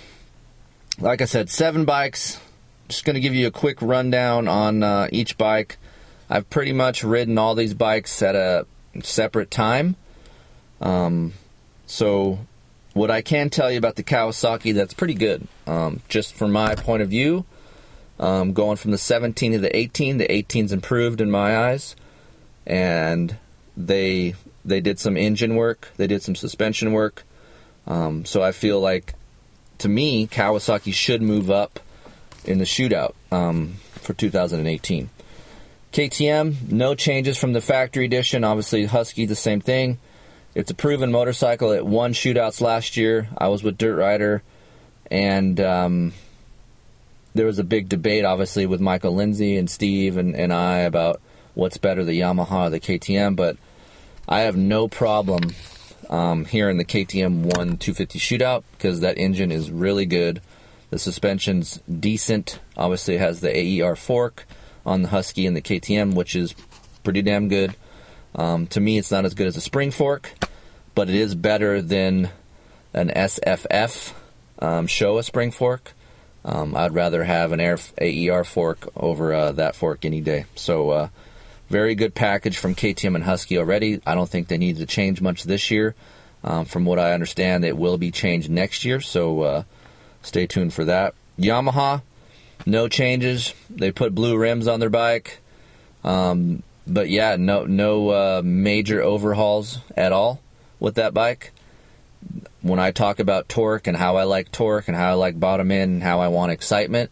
like 0.98 1.20
I 1.20 1.26
said, 1.26 1.48
seven 1.48 1.84
bikes. 1.84 2.40
Just 2.88 3.04
going 3.04 3.14
to 3.14 3.20
give 3.20 3.34
you 3.34 3.46
a 3.46 3.52
quick 3.52 3.80
rundown 3.80 4.48
on 4.48 4.82
uh, 4.82 5.08
each 5.12 5.38
bike. 5.38 5.76
I've 6.32 6.48
pretty 6.48 6.72
much 6.72 7.04
ridden 7.04 7.36
all 7.36 7.54
these 7.54 7.74
bikes 7.74 8.22
at 8.22 8.34
a 8.34 8.66
separate 9.02 9.50
time. 9.50 9.96
Um, 10.80 11.34
so, 11.86 12.38
what 12.94 13.10
I 13.10 13.20
can 13.20 13.50
tell 13.50 13.70
you 13.70 13.76
about 13.76 13.96
the 13.96 14.02
Kawasaki, 14.02 14.72
that's 14.72 14.94
pretty 14.94 15.12
good. 15.12 15.46
Um, 15.66 16.00
just 16.08 16.32
from 16.32 16.50
my 16.50 16.74
point 16.74 17.02
of 17.02 17.10
view, 17.10 17.44
um, 18.18 18.54
going 18.54 18.78
from 18.78 18.92
the 18.92 18.98
17 18.98 19.52
to 19.52 19.58
the 19.58 19.76
18, 19.76 20.16
the 20.16 20.26
18's 20.26 20.72
improved 20.72 21.20
in 21.20 21.30
my 21.30 21.54
eyes, 21.68 21.96
and 22.66 23.36
they 23.76 24.34
they 24.64 24.80
did 24.80 24.98
some 24.98 25.18
engine 25.18 25.54
work, 25.54 25.90
they 25.98 26.06
did 26.06 26.22
some 26.22 26.34
suspension 26.34 26.92
work. 26.92 27.24
Um, 27.86 28.24
so 28.24 28.42
I 28.42 28.52
feel 28.52 28.80
like, 28.80 29.12
to 29.78 29.88
me, 29.88 30.28
Kawasaki 30.28 30.94
should 30.94 31.20
move 31.20 31.50
up 31.50 31.78
in 32.46 32.56
the 32.56 32.64
shootout 32.64 33.12
um, 33.30 33.74
for 34.00 34.14
2018. 34.14 35.10
KTM, 35.92 36.72
no 36.72 36.94
changes 36.94 37.36
from 37.36 37.52
the 37.52 37.60
factory 37.60 38.06
edition. 38.06 38.44
Obviously, 38.44 38.86
Husky, 38.86 39.26
the 39.26 39.34
same 39.34 39.60
thing. 39.60 39.98
It's 40.54 40.70
a 40.70 40.74
proven 40.74 41.12
motorcycle. 41.12 41.72
It 41.72 41.84
won 41.84 42.14
shootouts 42.14 42.62
last 42.62 42.96
year. 42.96 43.28
I 43.36 43.48
was 43.48 43.62
with 43.62 43.76
Dirt 43.76 43.96
Rider, 43.96 44.42
and 45.10 45.60
um, 45.60 46.12
there 47.34 47.44
was 47.44 47.58
a 47.58 47.64
big 47.64 47.90
debate, 47.90 48.24
obviously, 48.24 48.64
with 48.64 48.80
Michael 48.80 49.14
Lindsay 49.14 49.58
and 49.58 49.68
Steve 49.68 50.16
and, 50.16 50.34
and 50.34 50.50
I 50.50 50.78
about 50.78 51.20
what's 51.54 51.76
better, 51.76 52.04
the 52.04 52.18
Yamaha 52.20 52.66
or 52.66 52.70
the 52.70 52.80
KTM. 52.80 53.36
But 53.36 53.58
I 54.26 54.40
have 54.40 54.56
no 54.56 54.88
problem 54.88 55.50
um, 56.08 56.46
in 56.46 56.76
the 56.78 56.86
KTM 56.86 57.56
1 57.56 57.76
250 57.78 58.18
shootout 58.18 58.64
because 58.72 59.00
that 59.00 59.18
engine 59.18 59.52
is 59.52 59.70
really 59.70 60.06
good. 60.06 60.40
The 60.88 60.98
suspension's 60.98 61.80
decent. 61.88 62.60
Obviously, 62.78 63.16
it 63.16 63.20
has 63.20 63.40
the 63.40 63.54
AER 63.82 63.94
fork 63.94 64.46
on 64.84 65.02
the 65.02 65.08
Husky 65.08 65.46
and 65.46 65.56
the 65.56 65.62
KTM, 65.62 66.14
which 66.14 66.34
is 66.34 66.54
pretty 67.04 67.22
damn 67.22 67.48
good. 67.48 67.74
Um, 68.34 68.66
to 68.68 68.80
me, 68.80 68.98
it's 68.98 69.10
not 69.10 69.24
as 69.24 69.34
good 69.34 69.46
as 69.46 69.56
a 69.56 69.60
spring 69.60 69.90
fork, 69.90 70.32
but 70.94 71.08
it 71.08 71.14
is 71.14 71.34
better 71.34 71.82
than 71.82 72.30
an 72.94 73.10
SFF 73.10 74.12
um, 74.58 74.86
Showa 74.86 75.24
spring 75.24 75.50
fork. 75.50 75.92
Um, 76.44 76.74
I'd 76.76 76.94
rather 76.94 77.22
have 77.24 77.52
an 77.52 77.60
AER 77.60 78.44
fork 78.44 78.88
over 78.96 79.32
uh, 79.32 79.52
that 79.52 79.76
fork 79.76 80.04
any 80.04 80.20
day. 80.20 80.46
So, 80.56 80.90
uh, 80.90 81.08
very 81.68 81.94
good 81.94 82.14
package 82.14 82.58
from 82.58 82.74
KTM 82.74 83.14
and 83.14 83.24
Husky 83.24 83.58
already. 83.58 84.00
I 84.06 84.14
don't 84.14 84.28
think 84.28 84.48
they 84.48 84.58
need 84.58 84.78
to 84.78 84.86
change 84.86 85.20
much 85.20 85.44
this 85.44 85.70
year. 85.70 85.94
Um, 86.44 86.64
from 86.64 86.84
what 86.84 86.98
I 86.98 87.12
understand, 87.12 87.64
it 87.64 87.76
will 87.76 87.96
be 87.96 88.10
changed 88.10 88.50
next 88.50 88.84
year. 88.84 89.00
So, 89.00 89.42
uh, 89.42 89.62
stay 90.22 90.46
tuned 90.46 90.74
for 90.74 90.84
that. 90.84 91.14
Yamaha, 91.38 92.02
no 92.66 92.88
changes. 92.88 93.54
They 93.70 93.92
put 93.92 94.14
blue 94.14 94.36
rims 94.36 94.68
on 94.68 94.80
their 94.80 94.90
bike. 94.90 95.38
Um, 96.04 96.62
but 96.86 97.08
yeah, 97.08 97.36
no 97.36 97.64
no 97.64 98.10
uh, 98.10 98.42
major 98.44 99.02
overhauls 99.02 99.78
at 99.96 100.12
all 100.12 100.40
with 100.80 100.96
that 100.96 101.14
bike. 101.14 101.52
When 102.60 102.78
I 102.78 102.90
talk 102.90 103.18
about 103.18 103.48
torque 103.48 103.86
and 103.86 103.96
how 103.96 104.16
I 104.16 104.24
like 104.24 104.52
torque 104.52 104.88
and 104.88 104.96
how 104.96 105.10
I 105.10 105.14
like 105.14 105.38
bottom 105.38 105.70
end 105.70 105.92
and 105.92 106.02
how 106.02 106.20
I 106.20 106.28
want 106.28 106.52
excitement, 106.52 107.10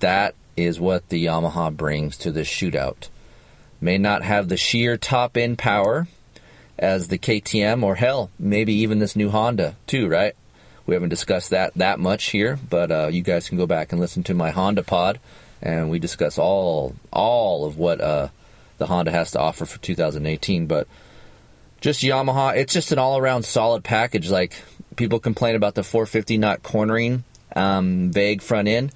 that 0.00 0.34
is 0.56 0.80
what 0.80 1.08
the 1.08 1.26
Yamaha 1.26 1.74
brings 1.74 2.16
to 2.18 2.32
this 2.32 2.48
shootout. 2.48 3.08
May 3.80 3.98
not 3.98 4.22
have 4.22 4.48
the 4.48 4.56
sheer 4.56 4.96
top 4.96 5.36
end 5.36 5.58
power 5.58 6.06
as 6.78 7.08
the 7.08 7.18
KTM 7.18 7.82
or 7.82 7.96
hell, 7.96 8.30
maybe 8.38 8.72
even 8.74 8.98
this 8.98 9.16
new 9.16 9.30
Honda 9.30 9.76
too, 9.86 10.08
right? 10.08 10.34
We 10.86 10.94
haven't 10.94 11.10
discussed 11.10 11.50
that 11.50 11.74
that 11.74 11.98
much 11.98 12.26
here, 12.30 12.58
but 12.68 12.90
uh, 12.90 13.08
you 13.12 13.22
guys 13.22 13.48
can 13.48 13.58
go 13.58 13.66
back 13.66 13.92
and 13.92 14.00
listen 14.00 14.22
to 14.24 14.34
my 14.34 14.50
Honda 14.50 14.82
pod, 14.82 15.20
and 15.62 15.90
we 15.90 15.98
discuss 15.98 16.38
all 16.38 16.94
all 17.12 17.64
of 17.64 17.78
what 17.78 18.00
uh, 18.00 18.28
the 18.78 18.86
Honda 18.86 19.10
has 19.10 19.30
to 19.32 19.40
offer 19.40 19.66
for 19.66 19.78
2018. 19.78 20.66
But 20.66 20.88
just 21.80 22.02
Yamaha, 22.02 22.56
it's 22.56 22.72
just 22.72 22.92
an 22.92 22.98
all 22.98 23.18
around 23.18 23.44
solid 23.44 23.84
package. 23.84 24.30
Like 24.30 24.62
people 24.96 25.20
complain 25.20 25.54
about 25.54 25.74
the 25.74 25.82
450 25.82 26.38
not 26.38 26.62
cornering, 26.62 27.24
um, 27.54 28.10
vague 28.10 28.42
front 28.42 28.68
end. 28.68 28.92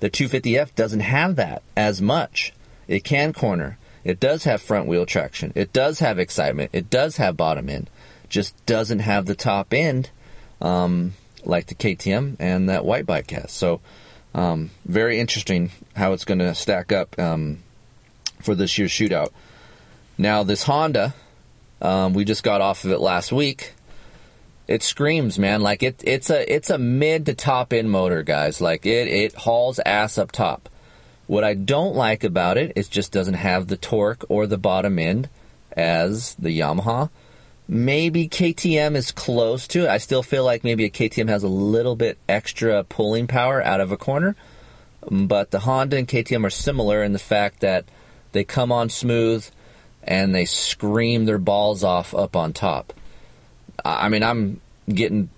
The 0.00 0.10
250F 0.10 0.74
doesn't 0.74 1.00
have 1.00 1.36
that 1.36 1.62
as 1.76 2.00
much. 2.00 2.52
It 2.86 3.04
can 3.04 3.32
corner. 3.32 3.78
It 4.04 4.20
does 4.20 4.44
have 4.44 4.62
front 4.62 4.86
wheel 4.86 5.06
traction. 5.06 5.52
It 5.54 5.72
does 5.72 5.98
have 5.98 6.18
excitement. 6.18 6.70
It 6.72 6.88
does 6.88 7.16
have 7.16 7.36
bottom 7.36 7.68
end. 7.68 7.90
Just 8.28 8.54
doesn't 8.64 9.00
have 9.00 9.26
the 9.26 9.34
top 9.34 9.74
end. 9.74 10.10
Um, 10.60 11.14
like 11.48 11.66
the 11.66 11.74
KTM 11.74 12.36
and 12.38 12.68
that 12.68 12.84
white 12.84 13.06
bike 13.06 13.30
has. 13.30 13.50
So, 13.50 13.80
um, 14.34 14.70
very 14.84 15.18
interesting 15.18 15.70
how 15.96 16.12
it's 16.12 16.24
going 16.24 16.38
to 16.38 16.54
stack 16.54 16.92
up 16.92 17.18
um, 17.18 17.58
for 18.40 18.54
this 18.54 18.78
year's 18.78 18.92
shootout. 18.92 19.30
Now, 20.16 20.42
this 20.42 20.64
Honda, 20.64 21.14
um, 21.80 22.12
we 22.12 22.24
just 22.24 22.42
got 22.42 22.60
off 22.60 22.84
of 22.84 22.90
it 22.90 23.00
last 23.00 23.32
week. 23.32 23.72
It 24.66 24.82
screams, 24.82 25.38
man. 25.38 25.62
Like 25.62 25.82
it, 25.82 26.02
it's 26.04 26.28
a 26.28 26.54
it's 26.54 26.68
a 26.68 26.76
mid 26.76 27.24
to 27.26 27.34
top 27.34 27.72
end 27.72 27.90
motor, 27.90 28.22
guys. 28.22 28.60
Like 28.60 28.84
it 28.84 29.08
it 29.08 29.34
hauls 29.34 29.80
ass 29.86 30.18
up 30.18 30.30
top. 30.30 30.68
What 31.26 31.42
I 31.42 31.54
don't 31.54 31.94
like 31.94 32.22
about 32.22 32.58
it, 32.58 32.72
it 32.76 32.90
just 32.90 33.10
doesn't 33.10 33.34
have 33.34 33.68
the 33.68 33.76
torque 33.78 34.24
or 34.28 34.46
the 34.46 34.58
bottom 34.58 34.98
end 34.98 35.30
as 35.72 36.34
the 36.34 36.58
Yamaha. 36.58 37.08
Maybe 37.70 38.28
KTM 38.28 38.96
is 38.96 39.12
close 39.12 39.68
to 39.68 39.84
it. 39.84 39.88
I 39.88 39.98
still 39.98 40.22
feel 40.22 40.42
like 40.42 40.64
maybe 40.64 40.86
a 40.86 40.90
KTM 40.90 41.28
has 41.28 41.42
a 41.42 41.48
little 41.48 41.96
bit 41.96 42.16
extra 42.26 42.82
pulling 42.84 43.26
power 43.26 43.62
out 43.62 43.80
of 43.80 43.92
a 43.92 43.98
corner. 43.98 44.36
But 45.10 45.50
the 45.50 45.60
Honda 45.60 45.98
and 45.98 46.08
KTM 46.08 46.44
are 46.44 46.50
similar 46.50 47.02
in 47.02 47.12
the 47.12 47.18
fact 47.18 47.60
that 47.60 47.84
they 48.32 48.44
come 48.44 48.72
on 48.72 48.88
smooth 48.88 49.46
and 50.02 50.34
they 50.34 50.46
scream 50.46 51.26
their 51.26 51.38
balls 51.38 51.84
off 51.84 52.14
up 52.14 52.34
on 52.34 52.52
top. 52.54 52.94
I 53.84 54.08
mean, 54.08 54.22
I'm 54.22 54.60
getting 54.88 55.28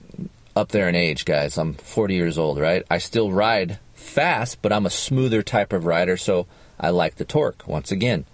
up 0.54 0.68
there 0.68 0.88
in 0.88 0.94
age, 0.94 1.24
guys. 1.24 1.58
I'm 1.58 1.74
40 1.74 2.14
years 2.14 2.38
old, 2.38 2.58
right? 2.58 2.84
I 2.90 2.98
still 2.98 3.32
ride 3.32 3.78
fast, 3.94 4.62
but 4.62 4.72
I'm 4.72 4.86
a 4.86 4.90
smoother 4.90 5.42
type 5.42 5.72
of 5.72 5.86
rider, 5.86 6.16
so 6.16 6.46
I 6.78 6.90
like 6.90 7.16
the 7.16 7.24
torque. 7.24 7.66
Once 7.66 7.90
again, 7.90 8.24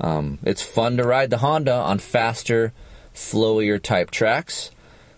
um, 0.00 0.38
it's 0.42 0.62
fun 0.62 0.96
to 0.96 1.04
ride 1.04 1.30
the 1.30 1.38
Honda 1.38 1.74
on 1.74 1.98
faster, 1.98 2.72
flowier 3.16 3.82
type 3.82 4.10
tracks. 4.10 4.70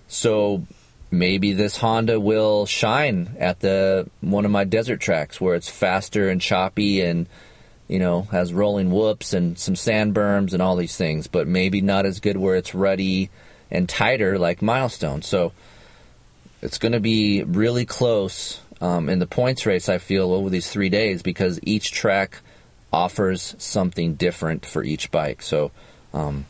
So 0.07 0.65
maybe 1.11 1.53
this 1.53 1.77
Honda 1.77 2.19
will 2.21 2.65
shine 2.65 3.37
at 3.39 3.61
the 3.61 4.09
one 4.21 4.45
of 4.45 4.51
my 4.51 4.65
desert 4.65 5.01
tracks 5.01 5.41
where 5.41 5.55
it's 5.55 5.69
faster 5.69 6.31
and 6.31 6.41
choppy 6.41 7.01
and 7.01 7.27
you 7.89 7.99
know 7.99 8.23
has 8.31 8.53
rolling 8.53 8.91
whoops 8.91 9.33
and 9.33 9.59
some 9.59 9.77
sand 9.77 10.15
berms 10.15 10.53
and 10.53 10.63
all 10.63 10.77
these 10.77 10.97
things, 10.97 11.27
but 11.27 11.47
maybe 11.47 11.81
not 11.81 12.07
as 12.07 12.21
good 12.21 12.37
where 12.37 12.57
it's 12.57 12.75
ruddy 12.75 13.31
and 13.71 13.89
tighter 13.89 14.39
like 14.39 14.63
Milestone. 14.63 15.21
So 15.23 15.53
it's 16.63 16.79
going 16.79 16.93
to 16.93 17.01
be 17.01 17.43
really 17.43 17.85
close 17.85 18.61
um, 18.81 19.09
in 19.09 19.19
the 19.19 19.27
points 19.27 19.67
race. 19.67 19.89
I 19.89 19.99
feel 19.99 20.33
over 20.33 20.49
these 20.49 20.71
three 20.71 20.89
days 20.89 21.23
because 21.23 21.59
each 21.63 21.93
track 21.93 22.39
offers 22.93 23.55
something 23.59 24.15
different 24.15 24.65
for 24.65 24.85
each 24.85 25.11
bike. 25.11 25.43
So. 25.43 25.73
Um, 26.15 26.47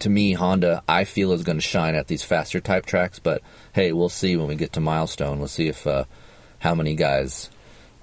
to 0.00 0.10
me, 0.10 0.32
Honda, 0.32 0.82
I 0.88 1.04
feel 1.04 1.32
is 1.32 1.44
going 1.44 1.58
to 1.58 1.62
shine 1.62 1.94
at 1.94 2.06
these 2.06 2.22
faster 2.22 2.60
type 2.60 2.86
tracks. 2.86 3.18
But 3.18 3.42
hey, 3.72 3.92
we'll 3.92 4.08
see 4.08 4.36
when 4.36 4.48
we 4.48 4.54
get 4.54 4.72
to 4.74 4.80
Milestone. 4.80 5.38
We'll 5.38 5.48
see 5.48 5.68
if 5.68 5.86
uh, 5.86 6.04
how 6.60 6.74
many 6.74 6.94
guys 6.94 7.50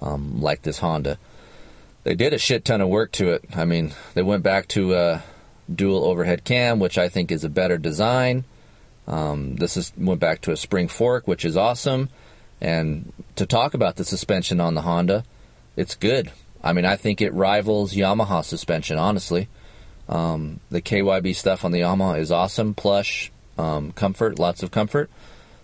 um, 0.00 0.40
like 0.40 0.62
this 0.62 0.78
Honda. 0.78 1.18
They 2.04 2.14
did 2.14 2.32
a 2.32 2.38
shit 2.38 2.64
ton 2.64 2.80
of 2.80 2.88
work 2.88 3.12
to 3.12 3.30
it. 3.30 3.44
I 3.56 3.64
mean, 3.64 3.92
they 4.14 4.22
went 4.22 4.42
back 4.42 4.68
to 4.68 4.94
a 4.94 5.24
dual 5.72 6.04
overhead 6.04 6.44
cam, 6.44 6.78
which 6.78 6.98
I 6.98 7.08
think 7.08 7.32
is 7.32 7.44
a 7.44 7.48
better 7.48 7.78
design. 7.78 8.44
Um, 9.08 9.56
this 9.56 9.76
is 9.76 9.92
went 9.96 10.20
back 10.20 10.40
to 10.42 10.52
a 10.52 10.56
spring 10.56 10.88
fork, 10.88 11.26
which 11.26 11.44
is 11.44 11.56
awesome. 11.56 12.08
And 12.60 13.12
to 13.36 13.46
talk 13.46 13.74
about 13.74 13.96
the 13.96 14.04
suspension 14.04 14.60
on 14.60 14.74
the 14.74 14.82
Honda, 14.82 15.24
it's 15.76 15.94
good. 15.94 16.32
I 16.62 16.72
mean, 16.72 16.84
I 16.84 16.96
think 16.96 17.20
it 17.20 17.32
rivals 17.34 17.94
Yamaha 17.94 18.44
suspension, 18.44 18.98
honestly. 18.98 19.48
Um, 20.08 20.60
the 20.70 20.82
KYB 20.82 21.34
stuff 21.34 21.64
on 21.64 21.72
the 21.72 21.80
Yamaha 21.80 22.20
is 22.20 22.30
awesome, 22.30 22.74
plush, 22.74 23.32
um, 23.58 23.92
comfort, 23.92 24.38
lots 24.38 24.62
of 24.62 24.70
comfort. 24.70 25.10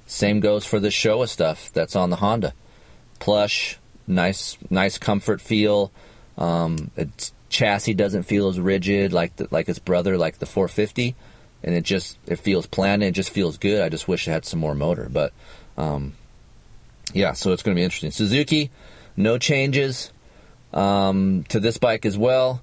Same 0.06 0.40
goes 0.40 0.64
for 0.64 0.80
the 0.80 0.88
Showa 0.88 1.28
stuff 1.28 1.70
that's 1.72 1.94
on 1.94 2.10
the 2.10 2.16
Honda, 2.16 2.52
plush, 3.18 3.78
nice, 4.06 4.58
nice 4.68 4.98
comfort 4.98 5.40
feel. 5.40 5.92
Um, 6.36 6.90
its 6.96 7.32
chassis 7.48 7.94
doesn't 7.94 8.24
feel 8.24 8.48
as 8.48 8.58
rigid 8.58 9.12
like 9.12 9.36
the, 9.36 9.46
like 9.50 9.68
its 9.68 9.78
brother, 9.78 10.18
like 10.18 10.38
the 10.38 10.46
450, 10.46 11.14
and 11.62 11.74
it 11.74 11.84
just 11.84 12.18
it 12.26 12.36
feels 12.36 12.66
planned. 12.66 13.02
It 13.02 13.12
just 13.12 13.30
feels 13.30 13.58
good. 13.58 13.82
I 13.82 13.88
just 13.88 14.08
wish 14.08 14.26
it 14.26 14.32
had 14.32 14.44
some 14.44 14.58
more 14.58 14.74
motor, 14.74 15.08
but 15.10 15.32
um, 15.76 16.14
yeah. 17.12 17.32
So 17.32 17.52
it's 17.52 17.62
going 17.62 17.74
to 17.74 17.78
be 17.78 17.84
interesting. 17.84 18.10
Suzuki, 18.10 18.70
no 19.16 19.38
changes 19.38 20.10
um, 20.72 21.44
to 21.48 21.60
this 21.60 21.78
bike 21.78 22.04
as 22.04 22.18
well. 22.18 22.60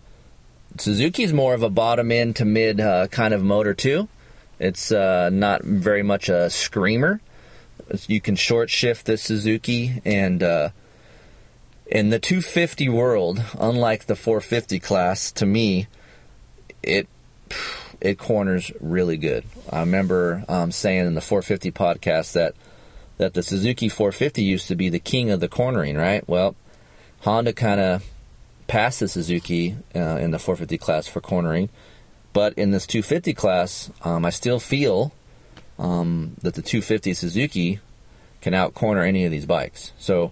Suzuki's 0.77 1.33
more 1.33 1.53
of 1.53 1.63
a 1.63 1.69
bottom 1.69 2.11
end 2.11 2.35
to 2.37 2.45
mid 2.45 2.79
uh, 2.79 3.07
kind 3.07 3.33
of 3.33 3.43
motor 3.43 3.73
too. 3.73 4.07
It's 4.59 4.91
uh, 4.91 5.29
not 5.31 5.63
very 5.63 6.03
much 6.03 6.29
a 6.29 6.49
screamer. 6.49 7.21
You 8.07 8.21
can 8.21 8.35
short 8.35 8.69
shift 8.69 9.05
the 9.05 9.17
Suzuki, 9.17 10.01
and 10.05 10.43
uh, 10.43 10.69
in 11.87 12.09
the 12.09 12.19
250 12.19 12.87
world, 12.89 13.43
unlike 13.57 14.05
the 14.05 14.15
450 14.15 14.79
class, 14.79 15.31
to 15.33 15.45
me, 15.45 15.87
it 16.83 17.07
it 17.99 18.17
corners 18.17 18.71
really 18.79 19.17
good. 19.17 19.43
I 19.69 19.79
remember 19.81 20.45
um, 20.47 20.71
saying 20.71 21.07
in 21.07 21.15
the 21.15 21.21
450 21.21 21.71
podcast 21.71 22.33
that 22.33 22.53
that 23.17 23.33
the 23.33 23.43
Suzuki 23.43 23.89
450 23.89 24.43
used 24.43 24.67
to 24.67 24.75
be 24.75 24.89
the 24.89 24.99
king 24.99 25.31
of 25.31 25.39
the 25.39 25.49
cornering, 25.49 25.97
right? 25.97 26.27
Well, 26.27 26.55
Honda 27.21 27.53
kind 27.53 27.79
of 27.81 28.05
passed 28.69 29.01
the 29.01 29.09
Suzuki 29.09 29.75
uh, 29.93 30.17
in 30.17 30.31
the 30.31 30.39
450 30.39 30.77
class 30.77 31.07
for 31.07 31.19
cornering, 31.19 31.67
but 32.31 32.53
in 32.53 32.71
this 32.71 32.87
250 32.87 33.33
class, 33.33 33.91
um, 34.03 34.23
I 34.23 34.29
still 34.29 34.59
feel 34.59 35.11
um, 35.77 36.35
that 36.41 36.53
the 36.53 36.61
250 36.61 37.13
Suzuki 37.13 37.79
can 38.39 38.53
out 38.53 38.73
corner 38.73 39.03
any 39.03 39.25
of 39.25 39.31
these 39.31 39.45
bikes. 39.45 39.91
So, 39.97 40.31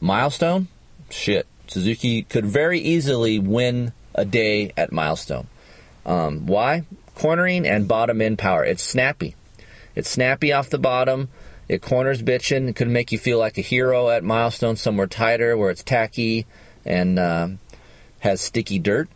milestone, 0.00 0.68
shit, 1.10 1.46
Suzuki 1.66 2.22
could 2.22 2.46
very 2.46 2.78
easily 2.78 3.38
win 3.38 3.92
a 4.14 4.24
day 4.24 4.72
at 4.76 4.92
milestone. 4.92 5.48
Um, 6.06 6.46
why? 6.46 6.84
Cornering 7.14 7.66
and 7.66 7.88
bottom 7.88 8.22
end 8.22 8.38
power. 8.38 8.64
It's 8.64 8.82
snappy. 8.82 9.34
It's 9.94 10.08
snappy 10.08 10.52
off 10.52 10.70
the 10.70 10.78
bottom. 10.78 11.28
It 11.68 11.82
corners 11.82 12.22
bitching. 12.22 12.68
It 12.68 12.76
could 12.76 12.88
make 12.88 13.12
you 13.12 13.18
feel 13.18 13.38
like 13.38 13.58
a 13.58 13.62
hero 13.62 14.08
at 14.08 14.24
milestone 14.24 14.76
somewhere 14.76 15.06
tighter 15.06 15.56
where 15.56 15.70
it's 15.70 15.82
tacky 15.82 16.46
and 16.84 17.18
uh, 17.18 17.48
has 18.22 18.40
sticky 18.40 18.78
dirt, 18.78 19.08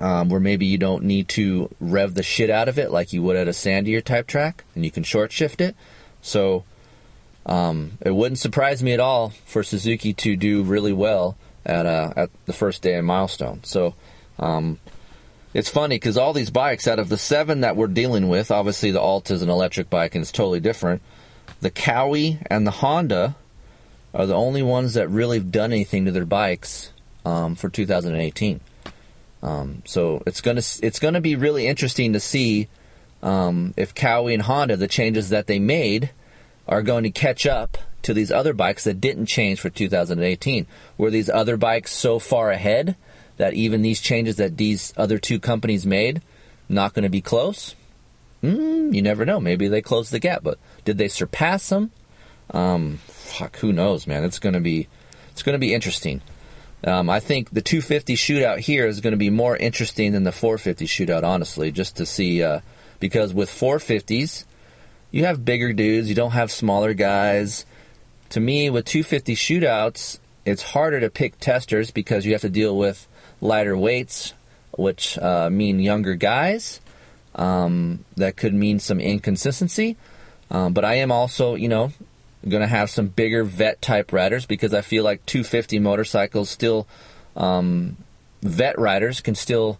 um, 0.00 0.30
where 0.30 0.40
maybe 0.40 0.64
you 0.64 0.78
don't 0.78 1.04
need 1.04 1.28
to 1.28 1.68
rev 1.78 2.14
the 2.14 2.22
shit 2.22 2.48
out 2.48 2.66
of 2.66 2.78
it 2.78 2.90
like 2.90 3.12
you 3.12 3.22
would 3.22 3.36
at 3.36 3.48
a 3.48 3.52
sandier 3.52 4.02
type 4.02 4.26
track, 4.26 4.64
and 4.74 4.84
you 4.84 4.90
can 4.90 5.02
short 5.02 5.30
shift 5.30 5.60
it. 5.60 5.76
So 6.22 6.64
um, 7.44 7.98
it 8.00 8.14
wouldn't 8.14 8.38
surprise 8.38 8.82
me 8.82 8.92
at 8.92 9.00
all 9.00 9.30
for 9.44 9.62
Suzuki 9.62 10.14
to 10.14 10.36
do 10.36 10.62
really 10.62 10.92
well 10.92 11.36
at 11.66 11.84
uh, 11.84 12.14
at 12.16 12.30
the 12.46 12.54
first 12.54 12.80
day 12.80 12.94
in 12.94 13.04
Milestone. 13.04 13.62
So 13.62 13.94
um, 14.38 14.78
it's 15.52 15.68
funny 15.68 15.96
because 15.96 16.16
all 16.16 16.32
these 16.32 16.50
bikes, 16.50 16.88
out 16.88 16.98
of 16.98 17.10
the 17.10 17.18
seven 17.18 17.60
that 17.60 17.76
we're 17.76 17.88
dealing 17.88 18.30
with, 18.30 18.50
obviously 18.50 18.90
the 18.90 19.00
Alta 19.02 19.34
is 19.34 19.42
an 19.42 19.50
electric 19.50 19.90
bike 19.90 20.14
and 20.14 20.22
it's 20.22 20.32
totally 20.32 20.60
different. 20.60 21.02
The 21.60 21.70
Kawi 21.70 22.38
and 22.50 22.66
the 22.66 22.70
Honda 22.70 23.36
are 24.14 24.24
the 24.24 24.34
only 24.34 24.62
ones 24.62 24.94
that 24.94 25.08
really 25.10 25.36
have 25.36 25.52
done 25.52 25.72
anything 25.72 26.06
to 26.06 26.10
their 26.10 26.24
bikes 26.24 26.92
um, 27.24 27.54
for 27.54 27.68
2018. 27.68 28.60
Um, 29.42 29.82
so 29.84 30.22
it's 30.26 30.40
gonna 30.40 30.62
it's 30.82 30.98
gonna 30.98 31.20
be 31.20 31.36
really 31.36 31.66
interesting 31.66 32.12
to 32.14 32.20
see 32.20 32.68
um, 33.22 33.74
if 33.76 33.94
Kawi 33.94 34.34
and 34.34 34.42
Honda, 34.42 34.76
the 34.76 34.88
changes 34.88 35.28
that 35.30 35.46
they 35.46 35.58
made, 35.58 36.10
are 36.66 36.82
going 36.82 37.04
to 37.04 37.10
catch 37.10 37.46
up 37.46 37.78
to 38.02 38.14
these 38.14 38.30
other 38.30 38.52
bikes 38.52 38.84
that 38.84 39.00
didn't 39.00 39.26
change 39.26 39.60
for 39.60 39.70
2018. 39.70 40.66
Were 40.96 41.10
these 41.10 41.30
other 41.30 41.56
bikes 41.56 41.92
so 41.92 42.18
far 42.18 42.50
ahead 42.50 42.96
that 43.36 43.54
even 43.54 43.82
these 43.82 44.00
changes 44.00 44.36
that 44.36 44.56
these 44.56 44.92
other 44.96 45.18
two 45.18 45.40
companies 45.40 45.86
made 45.86 46.22
not 46.68 46.94
going 46.94 47.04
to 47.04 47.08
be 47.08 47.20
close? 47.20 47.74
Mm, 48.42 48.94
you 48.94 49.02
never 49.02 49.24
know. 49.24 49.40
Maybe 49.40 49.66
they 49.66 49.82
closed 49.82 50.12
the 50.12 50.20
gap, 50.20 50.42
but 50.42 50.58
did 50.84 50.98
they 50.98 51.08
surpass 51.08 51.68
them? 51.70 51.90
Um, 52.50 52.98
fuck, 53.06 53.56
who 53.56 53.72
knows, 53.72 54.06
man? 54.06 54.24
It's 54.24 54.38
to 54.38 54.60
be 54.60 54.88
it's 55.30 55.42
going 55.42 55.54
to 55.54 55.58
be 55.58 55.74
interesting. 55.74 56.20
Um, 56.84 57.10
I 57.10 57.20
think 57.20 57.50
the 57.50 57.62
250 57.62 58.14
shootout 58.14 58.58
here 58.58 58.86
is 58.86 59.00
going 59.00 59.12
to 59.12 59.16
be 59.18 59.30
more 59.30 59.56
interesting 59.56 60.12
than 60.12 60.22
the 60.22 60.32
450 60.32 60.86
shootout, 60.86 61.24
honestly, 61.24 61.72
just 61.72 61.96
to 61.96 62.06
see. 62.06 62.42
Uh, 62.42 62.60
because 63.00 63.32
with 63.32 63.50
450s, 63.50 64.44
you 65.10 65.24
have 65.24 65.44
bigger 65.44 65.72
dudes, 65.72 66.08
you 66.08 66.14
don't 66.14 66.32
have 66.32 66.50
smaller 66.50 66.94
guys. 66.94 67.64
To 68.30 68.40
me, 68.40 68.70
with 68.70 68.84
250 68.84 69.34
shootouts, 69.34 70.18
it's 70.44 70.62
harder 70.62 71.00
to 71.00 71.10
pick 71.10 71.38
testers 71.38 71.90
because 71.90 72.26
you 72.26 72.32
have 72.32 72.42
to 72.42 72.48
deal 72.48 72.76
with 72.76 73.06
lighter 73.40 73.76
weights, 73.76 74.34
which 74.76 75.18
uh, 75.18 75.48
mean 75.50 75.80
younger 75.80 76.14
guys. 76.14 76.80
Um, 77.34 78.04
that 78.16 78.36
could 78.36 78.54
mean 78.54 78.80
some 78.80 79.00
inconsistency. 79.00 79.96
Um, 80.50 80.72
but 80.72 80.84
I 80.84 80.94
am 80.94 81.12
also, 81.12 81.54
you 81.54 81.68
know, 81.68 81.92
going 82.48 82.62
to 82.62 82.66
have 82.66 82.90
some 82.90 83.08
bigger 83.08 83.44
vet 83.44 83.80
type 83.80 84.12
riders 84.12 84.46
because 84.46 84.74
I 84.74 84.80
feel 84.80 85.04
like 85.04 85.24
250 85.26 85.78
motorcycles 85.78 86.50
still 86.50 86.86
um, 87.36 87.96
vet 88.42 88.78
riders 88.78 89.20
can 89.20 89.34
still 89.34 89.78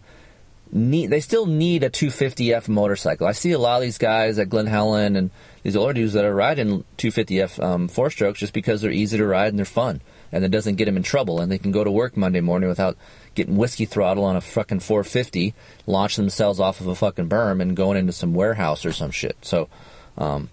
need 0.71 1.07
they 1.07 1.19
still 1.19 1.45
need 1.45 1.83
a 1.83 1.89
250F 1.89 2.67
motorcycle. 2.67 3.27
I 3.27 3.31
see 3.31 3.51
a 3.51 3.59
lot 3.59 3.77
of 3.77 3.81
these 3.81 3.97
guys 3.97 4.37
at 4.37 4.49
Glen 4.49 4.67
Helen 4.67 5.15
and 5.15 5.31
these 5.63 5.75
older 5.75 5.93
dudes 5.93 6.13
that 6.13 6.25
are 6.25 6.35
riding 6.35 6.83
250F 6.97 7.61
um, 7.63 7.87
four 7.87 8.09
strokes 8.09 8.39
just 8.39 8.53
because 8.53 8.81
they're 8.81 8.91
easy 8.91 9.17
to 9.17 9.25
ride 9.25 9.47
and 9.47 9.57
they're 9.57 9.65
fun 9.65 10.01
and 10.31 10.43
it 10.43 10.51
doesn't 10.51 10.75
get 10.75 10.85
them 10.85 10.97
in 10.97 11.03
trouble 11.03 11.39
and 11.39 11.51
they 11.51 11.57
can 11.57 11.71
go 11.71 11.83
to 11.83 11.91
work 11.91 12.15
Monday 12.15 12.41
morning 12.41 12.69
without 12.69 12.97
getting 13.35 13.57
whiskey 13.57 13.85
throttle 13.85 14.23
on 14.25 14.35
a 14.35 14.41
fucking 14.41 14.79
450, 14.79 15.53
launch 15.87 16.15
themselves 16.15 16.59
off 16.59 16.81
of 16.81 16.87
a 16.87 16.95
fucking 16.95 17.29
berm 17.29 17.61
and 17.61 17.75
going 17.75 17.97
into 17.97 18.13
some 18.13 18.33
warehouse 18.33 18.85
or 18.85 18.91
some 18.91 19.11
shit. 19.11 19.37
So 19.41 19.69
um, 20.17 20.49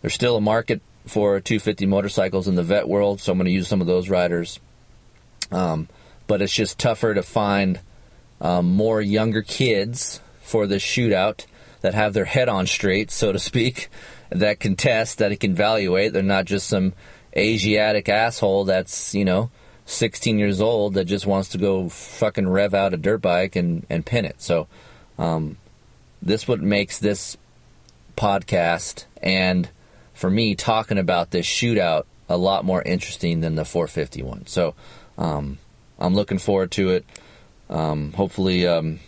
there's 0.00 0.14
still 0.14 0.36
a 0.36 0.40
market 0.40 0.80
for 1.06 1.40
250 1.40 1.86
motorcycles 1.86 2.48
in 2.48 2.54
the 2.56 2.62
vet 2.62 2.88
world, 2.88 3.20
so 3.20 3.32
I'm 3.32 3.38
going 3.38 3.46
to 3.46 3.52
use 3.52 3.68
some 3.68 3.80
of 3.80 3.86
those 3.86 4.08
riders. 4.08 4.60
Um, 5.50 5.88
but 6.26 6.42
it's 6.42 6.54
just 6.54 6.78
tougher 6.78 7.14
to 7.14 7.22
find 7.22 7.80
um, 8.40 8.66
more 8.74 9.00
younger 9.00 9.42
kids 9.42 10.20
for 10.40 10.66
this 10.66 10.82
shootout 10.82 11.46
that 11.80 11.94
have 11.94 12.12
their 12.12 12.24
head 12.24 12.48
on 12.48 12.66
straight, 12.66 13.10
so 13.10 13.32
to 13.32 13.38
speak, 13.38 13.88
that 14.30 14.58
can 14.60 14.74
test, 14.74 15.18
that 15.18 15.32
it 15.32 15.40
can 15.40 15.52
evaluate. 15.52 16.12
They're 16.12 16.22
not 16.22 16.44
just 16.46 16.68
some 16.68 16.92
Asiatic 17.36 18.08
asshole 18.08 18.64
that's, 18.64 19.14
you 19.14 19.24
know, 19.24 19.50
16 19.84 20.38
years 20.38 20.60
old 20.60 20.94
that 20.94 21.04
just 21.04 21.26
wants 21.26 21.50
to 21.50 21.58
go 21.58 21.88
fucking 21.88 22.48
rev 22.48 22.74
out 22.74 22.94
a 22.94 22.96
dirt 22.96 23.18
bike 23.18 23.54
and, 23.54 23.86
and 23.88 24.04
pin 24.04 24.24
it. 24.24 24.42
So, 24.42 24.66
um, 25.18 25.58
this 26.20 26.48
what 26.48 26.60
makes 26.60 26.98
this 26.98 27.36
podcast 28.16 29.04
and 29.22 29.68
for 30.16 30.28
me 30.28 30.54
talking 30.54 30.98
about 30.98 31.30
this 31.30 31.46
shootout 31.46 32.04
a 32.28 32.36
lot 32.36 32.64
more 32.64 32.82
interesting 32.82 33.40
than 33.40 33.54
the 33.54 33.64
451. 33.64 34.46
So, 34.46 34.74
um, 35.16 35.58
I'm 35.98 36.14
looking 36.14 36.38
forward 36.38 36.72
to 36.72 36.90
it. 36.90 37.04
Um, 37.70 38.12
hopefully, 38.12 38.66
um, 38.66 39.00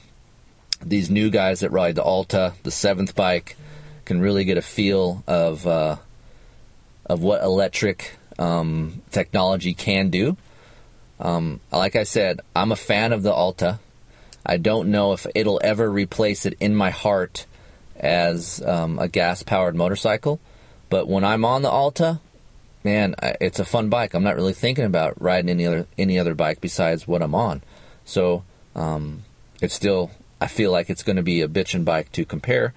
these 0.81 1.11
new 1.11 1.31
guys 1.31 1.61
that 1.61 1.71
ride 1.71 1.97
the 1.97 2.03
Alta, 2.03 2.55
the 2.63 2.71
seventh 2.71 3.15
bike, 3.15 3.57
can 4.05 4.21
really 4.21 4.45
get 4.45 4.57
a 4.57 4.63
feel 4.63 5.23
of 5.27 5.67
uh, 5.67 5.97
of 7.07 7.23
what 7.23 7.43
electric 7.43 8.17
um, 8.39 9.03
technology 9.11 9.75
can 9.75 10.11
do. 10.11 10.37
Um, 11.21 11.61
like 11.73 11.97
I 11.97 12.05
said, 12.05 12.41
I'm 12.55 12.73
a 12.73 12.77
fan 12.77 13.13
of 13.13 13.23
the 13.23 13.33
Alta. 13.33 13.81
I 14.47 14.57
don't 14.57 14.91
know 14.91 15.13
if 15.13 15.27
it'll 15.35 15.61
ever 15.63 15.91
replace 15.91 16.47
it 16.47 16.57
in 16.61 16.75
my 16.75 16.91
heart 16.91 17.45
as 17.97 18.63
um, 18.63 18.99
a 18.99 19.09
gas 19.09 19.43
powered 19.43 19.75
motorcycle, 19.75 20.41
but 20.89 21.09
when 21.09 21.25
I'm 21.25 21.45
on 21.45 21.63
the 21.63 21.71
Alta, 21.71 22.21
man, 22.85 23.15
it's 23.41 23.59
a 23.59 23.65
fun 23.65 23.89
bike. 23.89 24.15
I'm 24.15 24.23
not 24.23 24.37
really 24.37 24.53
thinking 24.53 24.85
about 24.85 25.21
riding 25.21 25.51
any 25.51 25.67
other 25.67 25.87
any 25.97 26.19
other 26.19 26.35
bike 26.35 26.61
besides 26.61 27.07
what 27.07 27.23
I'm 27.23 27.35
on. 27.35 27.63
So 28.05 28.45
um, 28.75 29.25
it's 29.61 29.75
still 29.75 30.11
I 30.41 30.47
feel 30.47 30.71
like 30.71 30.89
it's 30.89 31.03
going 31.03 31.17
to 31.17 31.23
be 31.23 31.43
a 31.43 31.49
bitchin' 31.49 31.85
bike 31.85 32.13
to 32.13 32.25
compare, 32.25 32.73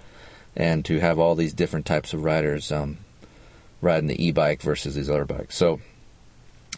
and 0.55 0.83
to 0.85 0.99
have 0.99 1.19
all 1.19 1.35
these 1.35 1.53
different 1.53 1.85
types 1.85 2.13
of 2.13 2.23
riders 2.23 2.71
um, 2.71 2.97
riding 3.81 4.07
the 4.07 4.23
e-bike 4.23 4.61
versus 4.61 4.95
these 4.95 5.09
other 5.09 5.25
bikes. 5.25 5.55
So 5.55 5.79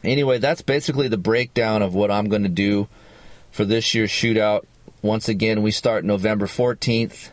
anyway, 0.04 0.38
that's 0.38 0.62
basically 0.62 1.08
the 1.08 1.17
breakdown 1.17 1.82
of 1.82 1.96
what 1.96 2.12
I'm 2.12 2.30
going 2.30 2.43
to 2.43 2.50
do 2.50 2.88
for 3.52 3.65
this 3.65 3.93
year's 3.96 4.12
shootout. 4.12 4.65
Once 5.02 5.28
again, 5.28 5.62
we 5.62 5.72
start 5.72 6.06
November 6.06 6.48
14th, 6.48 7.30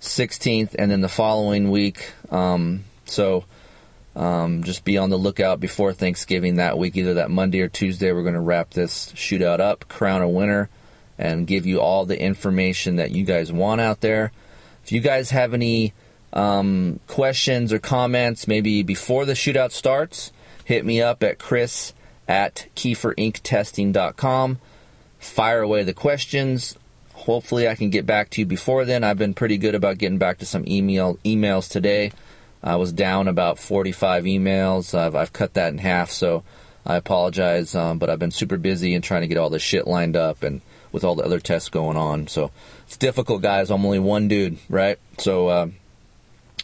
16th, 0.00 0.74
and 0.78 0.90
then 0.90 1.00
the 1.00 1.08
following 1.08 1.70
week. 1.70 2.12
Um, 2.30 2.84
so 3.10 3.44
um, 4.16 4.64
just 4.64 4.84
be 4.84 4.98
on 4.98 5.10
the 5.10 5.16
lookout 5.16 5.60
before 5.60 5.92
Thanksgiving 5.92 6.56
that 6.56 6.78
week, 6.78 6.96
either 6.96 7.14
that 7.14 7.30
Monday 7.30 7.60
or 7.60 7.68
Tuesday. 7.68 8.12
We're 8.12 8.22
going 8.22 8.34
to 8.34 8.40
wrap 8.40 8.70
this 8.70 9.12
shootout 9.12 9.60
up, 9.60 9.88
crown 9.88 10.22
a 10.22 10.28
winner, 10.28 10.68
and 11.18 11.46
give 11.46 11.66
you 11.66 11.80
all 11.80 12.06
the 12.06 12.20
information 12.20 12.96
that 12.96 13.12
you 13.12 13.24
guys 13.24 13.52
want 13.52 13.80
out 13.80 14.00
there. 14.00 14.32
If 14.84 14.92
you 14.92 15.00
guys 15.00 15.30
have 15.30 15.54
any 15.54 15.92
um, 16.32 16.98
questions 17.06 17.72
or 17.72 17.78
comments, 17.78 18.48
maybe 18.48 18.82
before 18.82 19.24
the 19.24 19.34
shootout 19.34 19.70
starts, 19.72 20.32
hit 20.64 20.84
me 20.84 21.00
up 21.00 21.22
at 21.22 21.38
chris 21.38 21.92
at 22.26 22.66
keeferinctesting.com. 22.74 24.58
Fire 25.18 25.60
away 25.60 25.84
the 25.84 25.94
questions. 25.94 26.76
Hopefully, 27.12 27.68
I 27.68 27.74
can 27.74 27.90
get 27.90 28.06
back 28.06 28.30
to 28.30 28.40
you 28.40 28.46
before 28.46 28.84
then. 28.84 29.04
I've 29.04 29.18
been 29.18 29.34
pretty 29.34 29.58
good 29.58 29.74
about 29.74 29.98
getting 29.98 30.18
back 30.18 30.38
to 30.38 30.46
some 30.46 30.64
email 30.66 31.18
emails 31.24 31.70
today. 31.70 32.12
I 32.62 32.76
was 32.76 32.92
down 32.92 33.28
about 33.28 33.58
45 33.58 34.24
emails. 34.24 34.96
I've, 34.96 35.14
I've 35.14 35.32
cut 35.32 35.54
that 35.54 35.72
in 35.72 35.78
half, 35.78 36.10
so 36.10 36.44
I 36.84 36.96
apologize. 36.96 37.74
Um, 37.74 37.98
but 37.98 38.10
I've 38.10 38.18
been 38.18 38.30
super 38.30 38.58
busy 38.58 38.94
and 38.94 39.02
trying 39.02 39.22
to 39.22 39.28
get 39.28 39.38
all 39.38 39.50
this 39.50 39.62
shit 39.62 39.86
lined 39.86 40.16
up 40.16 40.42
and 40.42 40.60
with 40.92 41.04
all 41.04 41.14
the 41.14 41.24
other 41.24 41.40
tests 41.40 41.68
going 41.68 41.96
on. 41.96 42.26
So 42.26 42.50
it's 42.86 42.96
difficult, 42.96 43.42
guys. 43.42 43.70
I'm 43.70 43.84
only 43.84 43.98
one 43.98 44.28
dude, 44.28 44.58
right? 44.68 44.98
So 45.18 45.48
uh, 45.48 45.68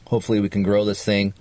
hopefully 0.06 0.40
we 0.40 0.48
can 0.48 0.62
grow 0.62 0.84
this 0.84 1.04
thing. 1.04 1.32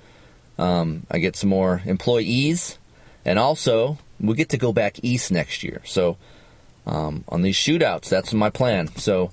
Um, 0.58 1.06
I 1.12 1.18
get 1.18 1.36
some 1.36 1.50
more 1.50 1.82
employees, 1.86 2.78
and 3.26 3.38
also 3.38 3.98
we 4.20 4.36
get 4.36 4.50
to 4.50 4.58
go 4.58 4.72
back 4.72 5.04
east 5.04 5.32
next 5.32 5.63
year. 5.63 5.82
So 5.86 6.18
um, 6.86 7.24
on 7.28 7.41
these 7.41 7.58
shootouts, 7.58 8.10
that's 8.10 8.34
my 8.34 8.50
plan. 8.50 8.88
So 8.96 9.32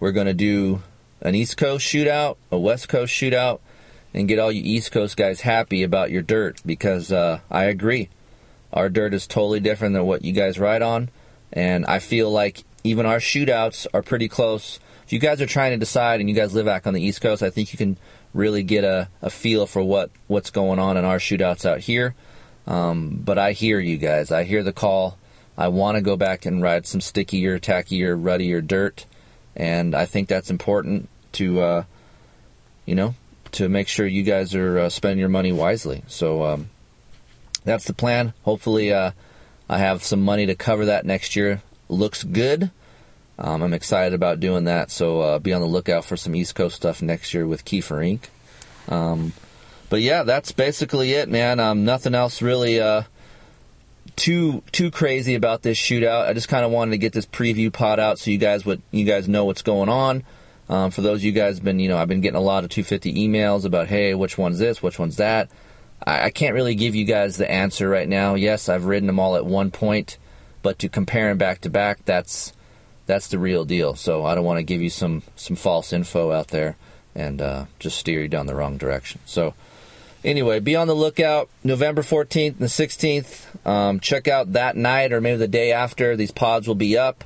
we're 0.00 0.12
going 0.12 0.26
to 0.26 0.34
do 0.34 0.82
an 1.20 1.34
East 1.34 1.56
Coast 1.56 1.86
shootout, 1.86 2.36
a 2.50 2.58
West 2.58 2.88
Coast 2.88 3.12
shootout, 3.12 3.60
and 4.14 4.28
get 4.28 4.38
all 4.38 4.52
you 4.52 4.62
East 4.64 4.92
Coast 4.92 5.16
guys 5.16 5.40
happy 5.40 5.82
about 5.82 6.10
your 6.10 6.22
dirt 6.22 6.62
because 6.64 7.12
uh, 7.12 7.40
I 7.50 7.64
agree. 7.64 8.08
Our 8.72 8.88
dirt 8.88 9.12
is 9.12 9.26
totally 9.26 9.60
different 9.60 9.94
than 9.94 10.06
what 10.06 10.24
you 10.24 10.32
guys 10.32 10.58
ride 10.58 10.82
on, 10.82 11.10
and 11.52 11.84
I 11.86 11.98
feel 11.98 12.30
like 12.30 12.64
even 12.84 13.06
our 13.06 13.18
shootouts 13.18 13.86
are 13.92 14.02
pretty 14.02 14.28
close. 14.28 14.78
If 15.04 15.12
you 15.12 15.18
guys 15.18 15.40
are 15.42 15.46
trying 15.46 15.72
to 15.72 15.76
decide 15.76 16.20
and 16.20 16.28
you 16.28 16.34
guys 16.34 16.54
live 16.54 16.66
back 16.66 16.86
on 16.86 16.94
the 16.94 17.02
East 17.02 17.20
Coast, 17.20 17.42
I 17.42 17.50
think 17.50 17.72
you 17.72 17.78
can 17.78 17.96
really 18.32 18.62
get 18.62 18.84
a, 18.84 19.08
a 19.20 19.30
feel 19.30 19.66
for 19.66 19.82
what, 19.82 20.10
what's 20.26 20.50
going 20.50 20.78
on 20.78 20.96
in 20.96 21.04
our 21.04 21.18
shootouts 21.18 21.66
out 21.66 21.80
here. 21.80 22.14
Um, 22.66 23.20
but 23.24 23.38
I 23.38 23.52
hear 23.52 23.78
you 23.78 23.96
guys. 23.96 24.32
I 24.32 24.44
hear 24.44 24.62
the 24.62 24.72
call. 24.72 25.18
I 25.56 25.68
want 25.68 25.96
to 25.96 26.02
go 26.02 26.16
back 26.16 26.46
and 26.46 26.62
ride 26.62 26.86
some 26.86 27.00
stickier, 27.00 27.58
tackier, 27.58 28.16
ruddier 28.18 28.60
dirt, 28.60 29.06
and 29.54 29.94
I 29.94 30.04
think 30.04 30.28
that's 30.28 30.50
important 30.50 31.08
to, 31.32 31.60
uh, 31.60 31.84
you 32.86 32.94
know, 32.94 33.14
to 33.54 33.68
make 33.68 33.88
sure 33.88 34.06
you 34.06 34.22
guys 34.22 34.54
are 34.54 34.78
uh, 34.78 34.88
spending 34.88 35.18
your 35.18 35.28
money 35.28 35.52
wisely. 35.52 36.02
So 36.06 36.44
um, 36.44 36.70
that's 37.64 37.84
the 37.84 37.94
plan. 37.94 38.34
Hopefully, 38.42 38.92
uh, 38.92 39.12
I 39.68 39.78
have 39.78 40.04
some 40.04 40.22
money 40.22 40.46
to 40.46 40.54
cover 40.54 40.86
that 40.86 41.06
next 41.06 41.36
year. 41.36 41.62
Looks 41.88 42.24
good. 42.24 42.70
Um, 43.38 43.62
I'm 43.62 43.74
excited 43.74 44.14
about 44.14 44.40
doing 44.40 44.64
that. 44.64 44.90
So 44.90 45.20
uh, 45.20 45.38
be 45.38 45.52
on 45.52 45.60
the 45.60 45.66
lookout 45.66 46.04
for 46.04 46.16
some 46.16 46.34
East 46.34 46.54
Coast 46.54 46.76
stuff 46.76 47.02
next 47.02 47.34
year 47.34 47.46
with 47.46 47.64
Keefer 47.64 48.00
Inc. 48.00 48.92
Um, 48.92 49.32
but 49.88 50.02
yeah, 50.02 50.22
that's 50.22 50.52
basically 50.52 51.12
it, 51.12 51.28
man. 51.28 51.60
Um, 51.60 51.84
nothing 51.84 52.14
else 52.14 52.42
really 52.42 52.80
uh, 52.80 53.02
too 54.16 54.62
too 54.72 54.90
crazy 54.90 55.34
about 55.34 55.62
this 55.62 55.78
shootout. 55.78 56.26
I 56.26 56.32
just 56.32 56.48
kind 56.48 56.64
of 56.64 56.70
wanted 56.70 56.92
to 56.92 56.98
get 56.98 57.12
this 57.12 57.26
preview 57.26 57.72
pot 57.72 57.98
out 57.98 58.18
so 58.18 58.30
you 58.30 58.38
guys 58.38 58.64
would 58.64 58.82
you 58.90 59.04
guys 59.04 59.28
know 59.28 59.44
what's 59.44 59.62
going 59.62 59.88
on. 59.88 60.24
Um, 60.68 60.90
for 60.90 61.02
those 61.02 61.20
of 61.20 61.24
you 61.24 61.32
guys 61.32 61.60
been, 61.60 61.78
you 61.78 61.88
know, 61.88 61.98
I've 61.98 62.08
been 62.08 62.20
getting 62.20 62.38
a 62.38 62.40
lot 62.40 62.64
of 62.64 62.70
250 62.70 63.14
emails 63.14 63.64
about, 63.64 63.88
hey, 63.88 64.14
which 64.14 64.38
one's 64.38 64.58
this, 64.58 64.82
which 64.82 64.98
one's 64.98 65.16
that. 65.16 65.50
I, 66.06 66.24
I 66.26 66.30
can't 66.30 66.54
really 66.54 66.74
give 66.74 66.94
you 66.94 67.04
guys 67.04 67.36
the 67.36 67.50
answer 67.50 67.88
right 67.88 68.08
now. 68.08 68.34
Yes, 68.34 68.68
I've 68.68 68.86
ridden 68.86 69.06
them 69.06 69.18
all 69.18 69.36
at 69.36 69.44
one 69.44 69.70
point, 69.70 70.18
but 70.62 70.78
to 70.80 70.88
compare 70.88 71.28
them 71.28 71.38
back 71.38 71.60
to 71.62 71.70
back, 71.70 72.04
that's 72.04 72.52
that's 73.06 73.28
the 73.28 73.38
real 73.38 73.64
deal. 73.64 73.94
So 73.94 74.24
I 74.24 74.34
don't 74.34 74.44
want 74.44 74.58
to 74.58 74.62
give 74.62 74.80
you 74.80 74.90
some 74.90 75.22
some 75.36 75.56
false 75.56 75.92
info 75.92 76.32
out 76.32 76.48
there 76.48 76.76
and 77.14 77.40
uh, 77.40 77.66
just 77.78 77.98
steer 77.98 78.22
you 78.22 78.28
down 78.28 78.46
the 78.46 78.54
wrong 78.54 78.78
direction. 78.78 79.20
So 79.26 79.54
anyway, 80.24 80.60
be 80.60 80.76
on 80.76 80.88
the 80.88 80.94
lookout. 80.94 81.48
November 81.62 82.02
14th 82.02 82.52
and 82.52 82.58
the 82.58 82.66
16th. 82.66 83.66
Um, 83.66 84.00
check 84.00 84.26
out 84.26 84.54
that 84.54 84.76
night 84.76 85.12
or 85.12 85.20
maybe 85.20 85.36
the 85.36 85.48
day 85.48 85.72
after. 85.72 86.16
These 86.16 86.32
pods 86.32 86.66
will 86.66 86.74
be 86.74 86.96
up. 86.96 87.22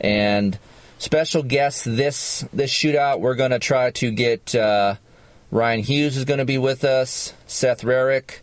And 0.00 0.58
special 0.98 1.42
guest 1.42 1.84
this 1.84 2.44
this 2.52 2.72
shootout, 2.72 3.20
we're 3.20 3.34
going 3.34 3.52
to 3.52 3.58
try 3.58 3.90
to 3.92 4.10
get 4.10 4.54
uh, 4.54 4.96
Ryan 5.50 5.80
Hughes 5.80 6.16
is 6.16 6.24
going 6.24 6.38
to 6.38 6.44
be 6.44 6.58
with 6.58 6.84
us, 6.84 7.32
Seth 7.46 7.82
Rarick, 7.82 8.40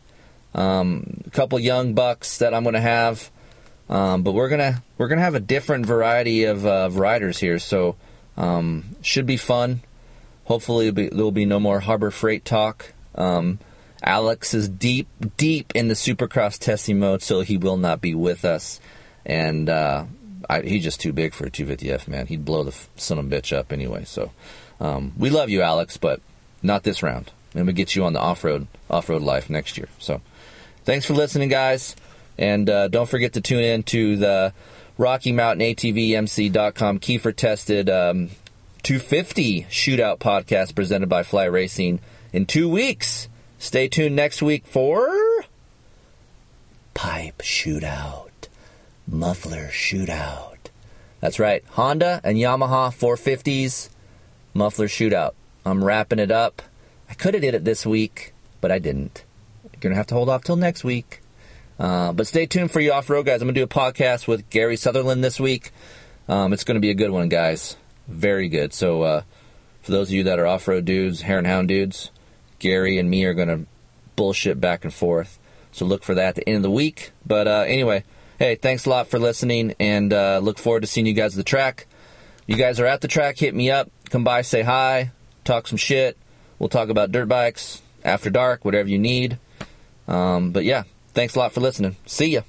um, 0.53 1.21
a 1.25 1.29
couple 1.29 1.59
young 1.59 1.93
bucks 1.93 2.39
that 2.39 2.53
I'm 2.53 2.63
going 2.63 2.73
to 2.73 2.81
have. 2.81 3.29
Um, 3.87 4.23
but 4.23 4.31
we're 4.31 4.49
gonna 4.49 4.83
we're 4.97 5.07
gonna 5.07 5.21
have 5.21 5.35
a 5.35 5.39
different 5.39 5.85
variety 5.85 6.45
of, 6.45 6.65
uh, 6.65 6.89
riders 6.91 7.37
here, 7.37 7.59
so 7.59 7.95
um, 8.35 8.95
should 9.01 9.27
be 9.27 9.37
fun. 9.37 9.81
Hopefully, 10.45 10.89
be, 10.91 11.09
there'll 11.09 11.31
be 11.31 11.45
no 11.45 11.59
more 11.59 11.79
Harbor 11.79 12.09
Freight 12.09 12.45
talk. 12.45 12.93
Um, 13.13 13.59
Alex 14.03 14.53
is 14.53 14.69
deep, 14.69 15.07
deep 15.37 15.71
in 15.75 15.87
the 15.87 15.93
Supercross 15.93 16.59
testing 16.59 16.99
mode, 16.99 17.21
so 17.21 17.41
he 17.41 17.57
will 17.57 17.77
not 17.77 18.01
be 18.01 18.13
with 18.13 18.45
us. 18.45 18.79
And 19.25 19.69
uh, 19.69 20.05
I, 20.49 20.61
he's 20.61 20.83
just 20.83 20.99
too 20.99 21.13
big 21.13 21.33
for 21.33 21.45
a 21.45 21.51
250F, 21.51 22.07
man. 22.07 22.27
He'd 22.27 22.45
blow 22.45 22.63
the 22.63 22.75
son 22.95 23.19
of 23.19 23.25
a 23.25 23.29
bitch 23.29 23.55
up 23.55 23.71
anyway. 23.71 24.05
So 24.05 24.31
um, 24.79 25.13
we 25.17 25.29
love 25.29 25.49
you, 25.49 25.61
Alex, 25.61 25.97
but 25.97 26.21
not 26.61 26.83
this 26.83 27.01
round. 27.03 27.31
And 27.53 27.67
we 27.67 27.73
get 27.73 27.95
you 27.95 28.03
on 28.03 28.13
the 28.13 28.19
off 28.19 28.43
road 28.43 28.67
off 28.89 29.09
road 29.09 29.21
life 29.21 29.49
next 29.49 29.77
year. 29.77 29.87
So 29.99 30.21
thanks 30.83 31.05
for 31.05 31.13
listening, 31.13 31.49
guys. 31.49 31.95
And 32.37 32.69
uh, 32.69 32.87
don't 32.89 33.09
forget 33.09 33.33
to 33.33 33.41
tune 33.41 33.63
in 33.63 33.83
to 33.83 34.17
the 34.17 34.53
Rocky 34.97 35.31
Mountain 35.31 35.65
ATVMC.com 35.65 36.99
Keefer 36.99 37.35
tested 37.35 37.89
um, 37.89 38.29
250 38.83 39.63
shootout 39.63 40.19
podcast 40.19 40.75
presented 40.75 41.09
by 41.09 41.23
Fly 41.23 41.45
Racing 41.45 41.99
in 42.31 42.45
two 42.45 42.69
weeks. 42.69 43.29
Stay 43.57 43.87
tuned 43.87 44.15
next 44.15 44.41
week 44.41 44.67
for 44.67 45.09
Pipe 46.93 47.39
Shootout, 47.39 48.24
Muffler 49.07 49.69
Shootout, 49.69 50.57
That's 51.19 51.39
right, 51.39 51.63
Honda 51.71 52.21
and 52.23 52.37
Yamaha 52.37 52.89
450s 52.89 53.89
muffler 54.53 54.87
shootout. 54.87 55.33
I'm 55.65 55.83
wrapping 55.83 56.19
it 56.19 56.31
up. 56.31 56.61
I 57.09 57.13
could 57.13 57.33
have 57.35 57.41
did 57.41 57.53
it 57.53 57.65
this 57.65 57.85
week, 57.85 58.33
but 58.61 58.71
I 58.71 58.79
didn't. 58.79 59.23
You're 59.63 59.79
gonna 59.81 59.95
have 59.95 60.07
to 60.07 60.15
hold 60.15 60.29
off 60.29 60.43
till 60.43 60.55
next 60.55 60.83
week. 60.83 61.21
Uh, 61.77 62.13
but 62.13 62.25
stay 62.25 62.45
tuned 62.45 62.71
for 62.71 62.79
you 62.79 62.93
off 62.93 63.09
road 63.09 63.25
guys. 63.25 63.41
I'm 63.41 63.47
gonna 63.47 63.53
do 63.53 63.63
a 63.63 63.67
podcast 63.67 64.27
with 64.27 64.49
Gary 64.49 64.77
Sutherland 64.77 65.23
this 65.23 65.39
week. 65.39 65.71
Um, 66.27 66.53
it's 66.53 66.63
gonna 66.63 66.79
be 66.79 66.89
a 66.89 66.95
good 66.95 67.11
one, 67.11 67.29
guys. 67.29 67.75
Very 68.07 68.47
good. 68.47 68.73
So 68.73 69.03
uh, 69.03 69.21
for 69.81 69.91
those 69.91 70.09
of 70.09 70.13
you 70.15 70.23
that 70.23 70.39
are 70.39 70.47
off 70.47 70.67
road 70.67 70.85
dudes, 70.85 71.21
hare 71.21 71.37
and 71.37 71.45
hound 71.47 71.67
dudes, 71.67 72.11
Gary 72.59 72.97
and 72.97 73.09
me 73.09 73.25
are 73.25 73.33
gonna 73.33 73.65
bullshit 74.15 74.59
back 74.61 74.83
and 74.83 74.93
forth. 74.93 75.37
So 75.71 75.85
look 75.85 76.03
for 76.03 76.15
that 76.15 76.29
at 76.29 76.35
the 76.35 76.47
end 76.47 76.57
of 76.57 76.63
the 76.63 76.71
week. 76.71 77.11
But 77.25 77.47
uh, 77.47 77.65
anyway, 77.67 78.03
hey, 78.39 78.55
thanks 78.55 78.85
a 78.85 78.89
lot 78.89 79.07
for 79.07 79.19
listening, 79.19 79.75
and 79.79 80.11
uh, 80.11 80.39
look 80.39 80.57
forward 80.57 80.81
to 80.81 80.87
seeing 80.87 81.05
you 81.05 81.13
guys 81.13 81.33
at 81.33 81.37
the 81.37 81.43
track. 81.43 81.87
You 82.47 82.55
guys 82.55 82.79
are 82.79 82.85
at 82.85 83.01
the 83.01 83.07
track, 83.07 83.37
hit 83.37 83.55
me 83.55 83.71
up, 83.71 83.89
come 84.09 84.23
by, 84.23 84.41
say 84.41 84.61
hi, 84.61 85.11
talk 85.43 85.67
some 85.67 85.77
shit. 85.77 86.17
We'll 86.59 86.69
talk 86.69 86.89
about 86.89 87.11
dirt 87.11 87.27
bikes 87.27 87.81
after 88.03 88.29
dark, 88.29 88.63
whatever 88.63 88.87
you 88.87 88.99
need. 88.99 89.39
Um, 90.07 90.51
but 90.51 90.63
yeah, 90.63 90.83
thanks 91.13 91.35
a 91.35 91.39
lot 91.39 91.53
for 91.53 91.61
listening. 91.61 91.95
See 92.05 92.27
ya. 92.27 92.41